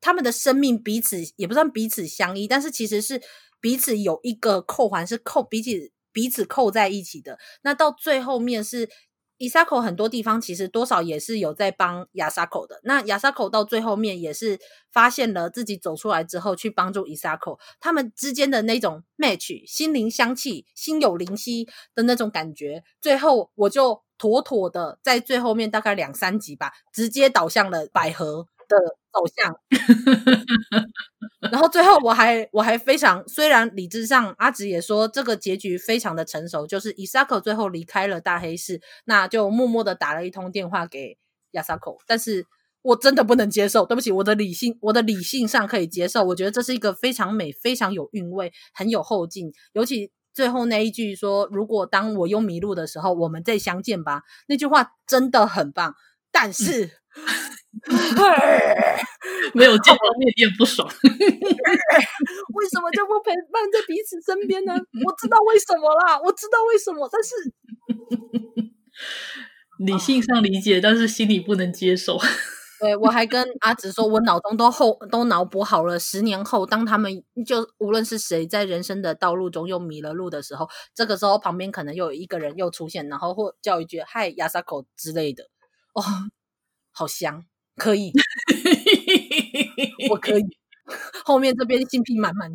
[0.00, 3.20] 他们的生命彼此也不算彼此相依，但是其实是。
[3.60, 7.38] 彼此有一个扣环是扣彼此彼此扣在一起的。
[7.62, 8.90] 那到最后面是
[9.38, 12.78] 伊萨口很多地方其实多少也是有在帮亚萨口的。
[12.84, 14.58] 那亚萨口到最后面也是
[14.92, 22.84] 发现了自己走出来之后去帮助伊萨口，他们之间的那种 match 心灵相契、心有灵犀的那种感觉。
[23.00, 28.46] 最后我就妥妥的在最后面大概两三集吧，直接导向了百合
[28.78, 29.56] 的走向。
[31.52, 41.18] 然后最后我还我还非常，虽然理智上阿直也说这个结局非常的成熟，就是伊萨克最后离开了大黑市，那就默默的打了一通电话给
[41.52, 42.46] 亚萨口，但是
[42.80, 55.94] 我真的不能接受，对不起，我的理性我的理性上可以接受，我觉得这是一个非常美、非常有韵味、很有后劲，尤其最后那一句说，如果当我又迷路的时候，我们再相见吧，那句话真的很棒，
[56.32, 56.90] 但是。
[59.54, 60.86] 没有见到面也不爽，
[62.54, 64.72] 为什么就不陪伴在彼此身边呢？
[65.04, 67.34] 我知道为什么啦，我知道为什么，但是
[69.78, 72.18] 理性上理解，但是心里不能接受。
[72.80, 85.44] 对，我还跟阿紫说，我脑中都后都脑补好了，十年后当他们就无论是谁在人生的道路中又迷了路的时候，这个时候旁边可能又有一个人又出现，然后或叫一句“嗨，亚萨口”之类的，
[85.94, 86.02] 哦，
[86.92, 87.44] 好香。
[87.76, 88.12] 可以，
[90.10, 90.44] 我可以。
[91.24, 92.50] 后面这边心癖满满，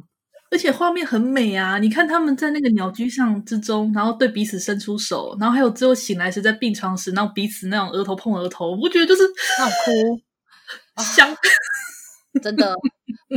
[0.51, 1.78] 而且画面很美啊！
[1.80, 9.24] 你看他们在那个鸟居上之中，然后对彼此伸出手，然后还有最后醒来时在病床时，然后彼此那种额头碰额头，我觉得就是
[9.57, 10.22] 好哭
[11.01, 11.36] 香。
[12.43, 12.76] 真的，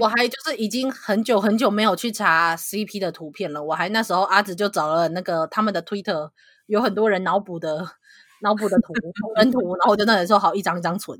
[0.00, 3.62] 我还就是已经很久很久没有去查 CP 的图片了。
[3.64, 6.30] 我还那时候阿紫就找了那个他们的 Twitter。
[6.66, 7.84] 有很多人脑补的
[8.40, 11.18] 脑补的图同人图，然后我就那里说好一张一张存。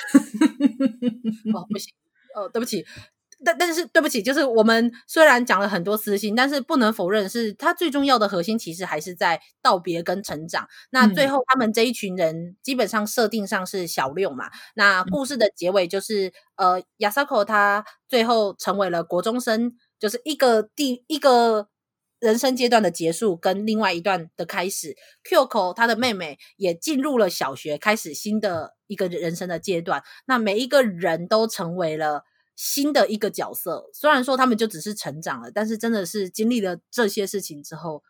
[1.54, 1.92] 哦，不行，
[2.34, 2.84] 哦，对不起。
[3.42, 10.68] 但但是对不起，就是我们虽然讲了很多私心，但是不能否认是他最重要的核心，其实还是在道别跟成长。
[10.90, 21.68] 那最后他们这一群人基本上设定上是小六嘛，那故事的结尾就是呃，Yasako 他最后成为了国中生，就是一个第一个
[22.20, 24.96] 人生阶段的结束，跟另外一段的开始。
[25.24, 30.04] Kyoko 他的妹妹也进入了小学，开始新的一个人生的阶段。
[30.26, 32.24] 那每一个人都成为了。
[32.62, 38.02] 新的一个角色，虽然说他们就只是成长了，但是真的是经历了这些事情之后，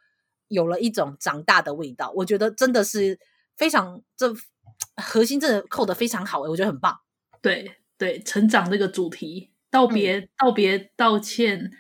[0.48, 2.12] 有了一种长大的味道。
[2.16, 3.16] 我觉得真的是
[3.56, 4.34] 非常，这
[4.96, 6.98] 核心真的扣的非常好，我觉得很棒。
[7.40, 11.70] 对对，成长这个主题，道别、嗯、道别、道歉、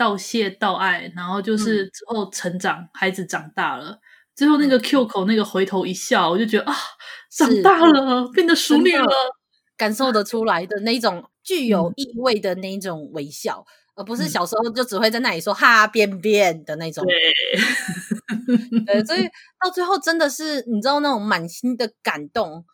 [0.00, 4.00] 道谢、道爱，然后就是之后成长，嗯、孩子长大了，
[4.34, 6.74] 最后那个 Kyoko 那个回头一笑，我就觉得啊，
[7.30, 9.06] 长大了，变得淑女了。
[9.76, 17.04] 感受得出来的那种具有意味的那种微笑，嗯、而不是小时候就只会在那里说“哈便便”的那种。
[17.06, 17.16] 对，
[18.84, 19.22] 对，所以
[19.62, 22.64] 到最后真的是你知道那种满心的感动，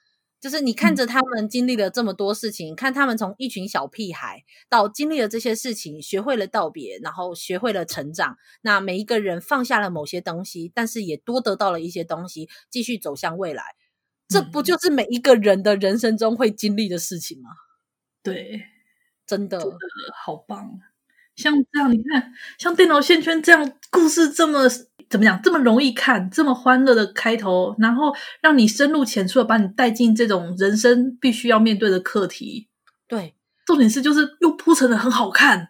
[0.41, 8.37] 就是你看着他们经历了这么多事情，嗯、看他们从一群小屁孩到经历了这些事情，学会了道别，然后学会了成长。
[8.63, 13.65] 那每一个人放下了某些东西，但是也多得到了一些东西，继续走向未来。
[14.29, 17.51] 这不就是每一个人的人生中会经历的事情吗？
[18.23, 18.63] 对，
[19.27, 19.79] 真的，真的
[20.25, 20.81] 好棒！
[21.37, 24.69] 像这样，你看，像电脑线圈这样故事，这么
[25.09, 32.69] 怎么讲，这么容易看，这么欢乐的开头，然后让你深入浅出的把你带进这种人生必须要面对的课题。
[33.07, 35.69] 对，重点是就是又铺陈的很好看。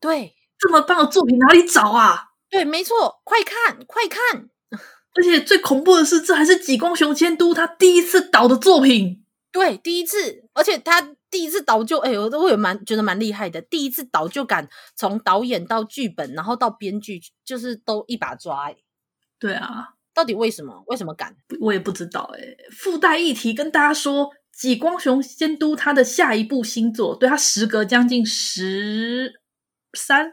[0.00, 2.28] 对，这么棒的作品哪里找啊？
[2.48, 4.48] 对，没错，快看，快看！
[5.14, 9.24] 而且最恐怖的是，这还是几光雄监督他第一次导的作品。
[9.50, 13.60] 对，第一次，而且他第一次导就，哎呦，我都有蛮觉得蛮厉害的。
[13.60, 18.72] 第一次导就敢从导演到剧本，然后到编剧，就是都一把抓。
[19.38, 20.82] 对啊，到底为什么？
[20.86, 21.36] 为什么敢？
[21.60, 22.30] 我也不知道。
[22.34, 29.40] 哎，附带议题跟大家说，几光雄监督他的下一部新作，对他时隔将近十
[29.96, 30.32] 三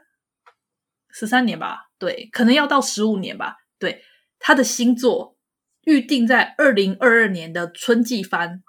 [1.10, 4.04] 十三年吧，对，可能要到十五年吧，对。
[4.38, 5.38] 他的新作
[5.86, 8.62] 预定在二零二二年的春季番，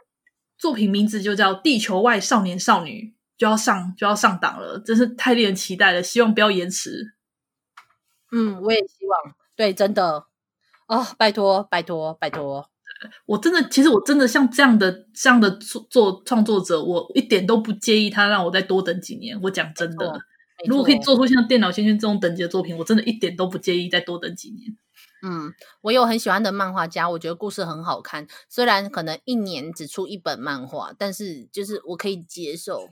[0.59, 6.03] 作品名字就叫《地球外少年少女》，就要上就要上档了，真是太令人期待了！
[6.03, 7.15] 希望不要延迟。
[8.33, 9.35] 嗯，我也希望。
[9.55, 10.27] 对，真的
[10.89, 12.71] 哦，拜托，拜托，拜托！
[13.27, 19.39] 我真的，其实我真的像这样的这样的作作创作者，我一点都不介意他让我再多等几年。
[19.43, 20.19] 我讲真的，
[20.67, 24.77] 如果可以做出像《电脑先生》这种等级的作品，我真的一点都不介意再多等几年。
[25.23, 28.27] 嗯，我有很喜欢的漫画家，我觉得故事很好看。
[28.49, 32.85] 虽然可能一年只出一本漫画，但是就是我可以接受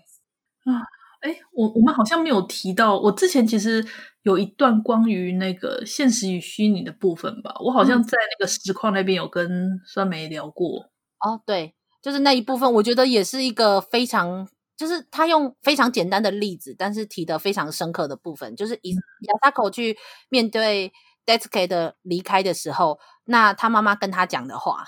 [0.65, 0.83] 啊。
[1.21, 3.87] 哎，我我们好像没有提到，我之前其实
[4.23, 7.55] 有一段关于那个现实与虚拟的部分吧。
[7.61, 10.91] 我好像在那个实况那边有跟酸梅聊过。
[11.25, 11.35] 嗯。
[11.35, 19.97] 哦，对，就是那一部分，我觉得也是一个非常，就是他用非常简单的例子，但是提的非常深刻的部分，就是以亚萨口去
[20.29, 20.93] 面对。
[21.27, 24.85] Daisuke 的离开的时候，那他妈妈跟他讲的话，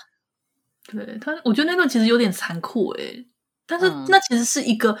[0.85, 3.27] 对他，我觉得那段其实有点残酷诶，
[3.65, 4.97] 但是那其实是一个、嗯、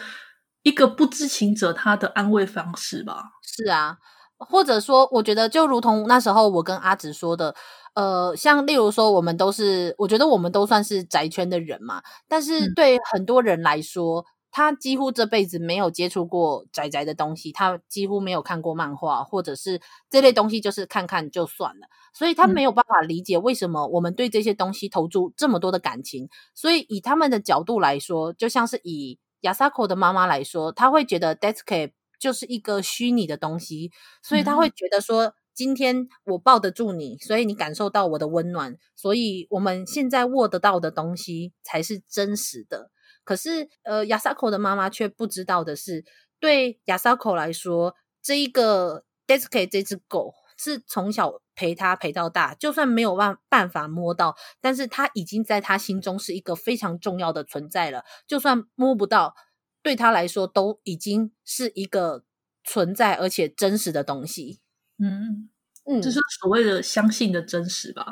[0.63, 3.23] 一个不知情者他的安慰方式吧。
[3.43, 3.97] 是啊，
[4.37, 7.55] 或者说，我觉得就如同那时候我跟阿紫说的，
[7.93, 14.21] 呃，像例如说，我们都是，我觉得我们都算是宅圈的人嘛，但是对很多人来说。
[14.21, 19.79] 嗯他几乎这辈子没有接触过宅宅的东西，他几乎没有看过漫画，或者是
[20.09, 21.87] 这类东西，就是看看就算了。
[22.13, 26.27] 所以他没有办法理解为什么我们对这些东西投注这么多的感情。
[26.55, 33.91] 所以以他们的角度来说，就像是以 Yasako 的妈妈来说，他会觉得 Daisuke 就是一个虚拟的东西，
[34.23, 42.89] 所以他会觉得说，今天我抱得住你，所以你感受到我的温暖，所以我们现在握得到的东西才是真实的。
[43.27, 46.05] 可是，呃，亚萨口的妈妈却不知道的是，
[46.39, 58.05] 对亚萨口来说，这一个 Daisuke 这只狗是从小陪他陪到大，就算没有办办法摸到，但是他已经在他心中是一个非常重要的存在了。
[58.25, 59.35] 就算摸不到，
[59.83, 62.23] 对他来说都已经是一个
[62.63, 64.61] 存在而且真实的东西。
[64.99, 65.49] 嗯
[65.85, 68.05] 嗯，就是所谓的相信的真实吧。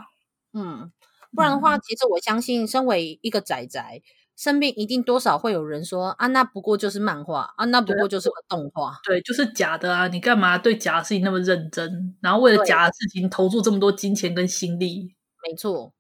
[0.51, 0.91] 嗯，
[1.33, 4.01] 不然的话，其实我相信，身为一个宅宅。
[4.35, 10.07] 身边一定多少会有人说啊，那不过就是漫画啊，那不过就是个动画，对，就是假的啊！
[10.09, 12.15] 你干嘛对假的事情那么认真？
[12.21, 15.15] 然后为了假的事情投注这么多金钱跟心力？
[15.47, 15.93] 没错，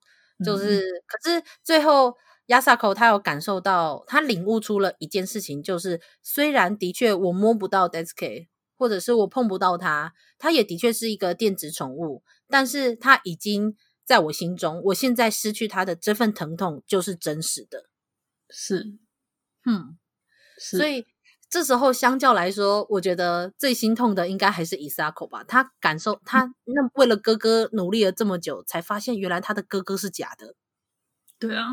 [0.43, 2.15] 就是、嗯、可是最后
[2.47, 17.85] Yasako 他有感受到，他领悟出了一件事情，就是虽然的确我摸不到 Desuke，或者是我碰不到他，他也的确是一个电子宠物，但是他已经在我心中，我现在失去他的这份疼痛就是真实的，
[18.49, 18.97] 是，
[19.65, 19.97] 嗯，
[20.57, 21.05] 是所以。
[21.47, 25.43] 这时候，相较来说，我觉得最心痛的应该还是 Isako 吧。
[25.43, 30.55] 他感受他那为了哥哥努力了这么久，才发现原来他的哥哥是假的。
[31.39, 31.63] 对啊，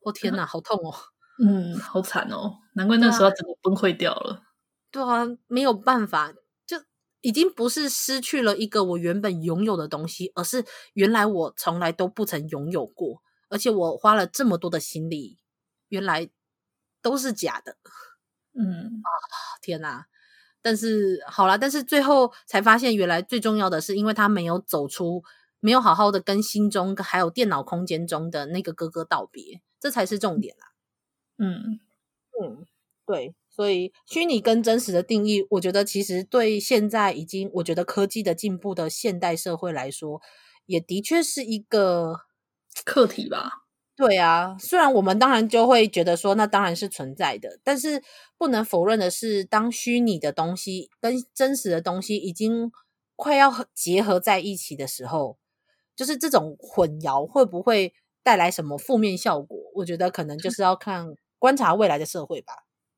[0.00, 0.94] 我、哦、天哪，好痛哦！
[1.38, 4.42] 嗯，好惨哦，难怪那时候整个崩溃掉了。
[4.90, 6.32] 对啊，没有办法，
[6.66, 6.78] 就
[7.20, 15.38] 已经不是失去了一个我原本拥有的东西，而是原来我从来都不曾拥有过，而且我花了这么多的心力，
[15.88, 16.28] 原来
[17.02, 17.76] 都是假的。
[18.58, 19.10] 嗯啊，
[19.60, 20.06] 天哪！
[20.62, 25.22] 但是好啦，但是最后才发现，原来最重要的是，因为他没有走出，
[25.60, 30.72] 没有好好的跟心中还有电脑空间中的那个哥哥道别，这才是重点啦。
[31.38, 31.78] 嗯
[32.42, 32.66] 嗯，
[33.06, 40.20] 对，所以虚拟跟真实的定义，我觉得其实对现在已经我觉得科技的进步的现代社会来说，
[40.64, 42.22] 也的确是一个
[42.84, 43.65] 课题吧。
[43.96, 48.02] 对啊，虽然我们当然就会觉得说，那当然是存在的，但是
[48.36, 52.70] 不能否认的是，当虚拟的东西跟真实的东西已经
[53.16, 55.38] 快要结合在一起的时候，
[55.96, 59.58] 就是这种混淆会不会带来什么负面效果？
[59.76, 62.52] 我觉得可能就是要看观察未来的社会吧，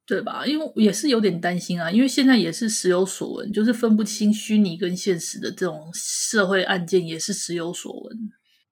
[0.04, 0.44] 对吧？
[0.44, 8.16] 因为也是有点担心啊，因为现在也是时有所闻，就是分不清虚拟跟现实的这种社会案件，也是时有所闻。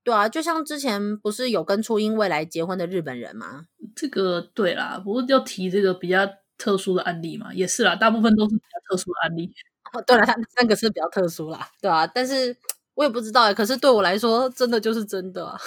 [0.06, 3.66] 对啊，就像之前不是有跟初音未来结婚的日本人吗？
[3.96, 6.24] 这个对啦，不过要提这个比较
[6.56, 9.52] 特殊的案例嘛，也是啦，大部分都是比较特殊的案例。
[9.92, 12.56] 哦、对了，他那个是比较特殊啦，对啊，但是
[12.94, 15.58] 我也不知道哎，可是对我来说，真的就是真的、啊。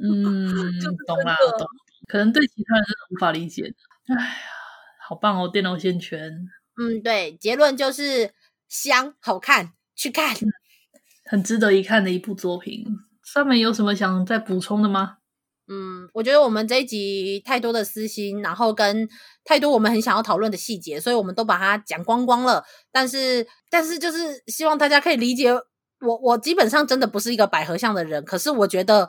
[0.00, 0.46] 嗯，
[1.08, 1.66] 懂啦，懂。
[2.06, 4.14] 可能对其他人是无法理解的。
[4.14, 4.30] 哎呀，
[5.08, 6.46] 好棒哦，电脑线圈。
[6.76, 8.30] 嗯，对，结论就是
[8.68, 10.36] 香，好看，去看，
[11.26, 12.84] 很值得一看的一部作品。
[13.26, 15.16] 上面有什么想再补充的吗？
[15.68, 19.08] 嗯，我觉得我们这一集太多的私心，然后跟
[19.44, 22.64] 太多我们很想要讨论的细节，所以我们都把它讲光光了。
[22.92, 29.08] 但是，但是就是希望大家可以理解我，我基本上真的不是一个百合向的人，可是我觉得，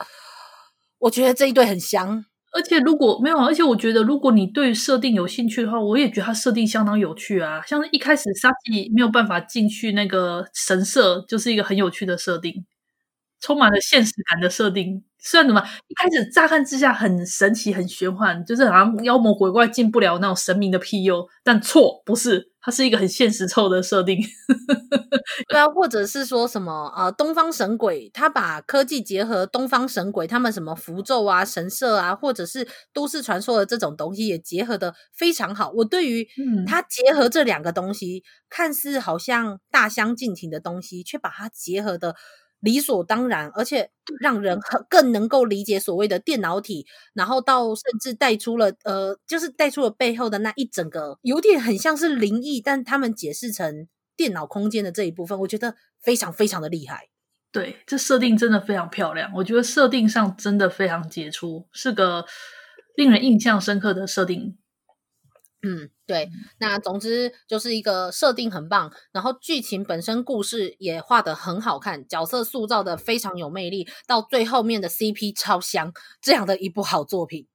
[0.97, 2.25] 我觉得这一对很香。
[2.53, 7.61] 而且如果没有，而且我觉得如果你对设定有兴趣的话，我也觉得它设定相当有趣啊。
[7.67, 12.65] 像是一开始沙季没有办法进去那个神社，就是一个很有趣的设定。
[13.39, 24.17] 充满了现实感的设定，虽然怎么一开始乍看之下很神奇、很玄幻，就是好像妖魔鬼怪进不了那种神明的庇佑，但错不是，它是一个很现实臭的设定。
[25.49, 35.71] 对啊，或者是说什么呃，东方神鬼，他把科技结合东方神鬼他们什么符咒啊、神社啊，或者是都市传说的这种东西也结合的非常好。
[35.75, 36.27] 我对于
[36.65, 42.15] 他结合这两个东西，嗯、看似好像大相径庭的东西，却把它结合的。
[42.59, 57.09] 理所当然，而且让人很更能够理解所谓的电脑体，然后到甚至带出了呃，就是带出了背后的那一整个有点很像是灵异，但他们解释成电脑空间的这一部分，我觉得非常非常的厉害。
[57.51, 62.25] 对，这设定真的非常漂亮，我觉得设定上真的非常杰出，是个
[62.95, 64.57] 令人印象深刻的设定。
[65.63, 66.29] 嗯，对，
[66.59, 75.91] 那总之就是一个设定很棒，然后剧情本身故事也画得很好看，角色塑造的非常有魅力，到最后面的 CP 超香，
[76.21, 77.47] 这样的一部好作品，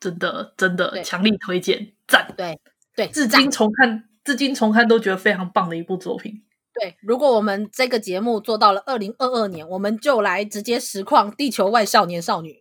[0.00, 2.34] 真的真的强力推荐，赞！
[2.36, 2.58] 对
[2.96, 6.42] 对，至今重看，至今重看都觉得非常棒的一部作品。
[6.74, 12.52] 对，如果我们这个节目做到了二零二二年，我们就来直接实况《地球外少年少女》。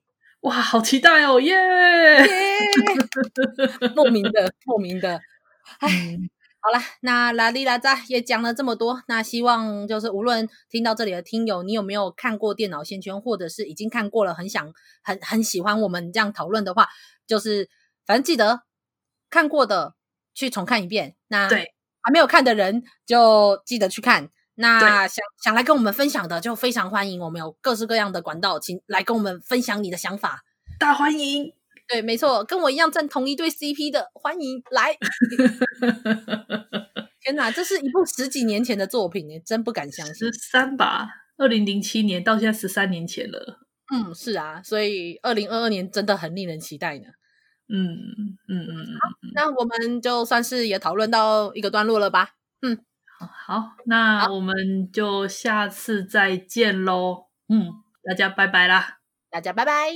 [0.42, 1.40] 哇，好期待哦！
[1.42, 2.26] 耶、yeah!
[3.94, 5.20] 莫名的，莫名的。
[5.80, 6.18] 哎，
[6.62, 14.72] 好了，那拉里拉扎也讲了这么多，那希望就是无论听到这里的听友，你有没有看过《电脑线圈》，或者是已经看过了，很想、
[15.04, 16.88] 很很喜欢我们这样讨论的话，
[17.28, 17.70] 就是
[18.06, 18.62] 反正记得
[19.30, 19.96] 看过的
[20.34, 21.16] 去重看一遍。
[21.28, 24.30] 那对还没有看的人，就记得去看。
[24.62, 27.22] 那想想来跟我们分享的，就非常欢迎。
[27.22, 30.44] 我们有各式各样的管道，请来跟我们分享你的想法，
[30.78, 31.54] 大欢迎。
[31.88, 34.98] 对，没错，跟我一样站同一对 CP 的，欢迎来。
[37.24, 40.16] 天哪，这是一部十几年前的作品诶，真不敢相信。
[40.16, 41.08] 十三吧，
[41.38, 43.60] 二零零七年到现在十三年前了。
[43.94, 47.06] 嗯，是啊，所以二零二二年真的很令人期待呢。
[47.72, 52.32] 嗯嗯嗯嗯，好，那我们就算是也讨论到一个段落了吧。
[53.22, 53.28] 嗯。
[53.28, 57.28] 好，那我们就下次再见喽。
[57.48, 59.00] 嗯，大家拜拜啦！
[59.30, 59.90] 大家拜拜。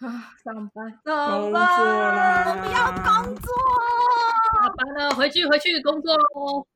[0.00, 3.52] 啊，上班，工作啦我不要工作。
[4.52, 6.66] 下班了，回去回去工作喽。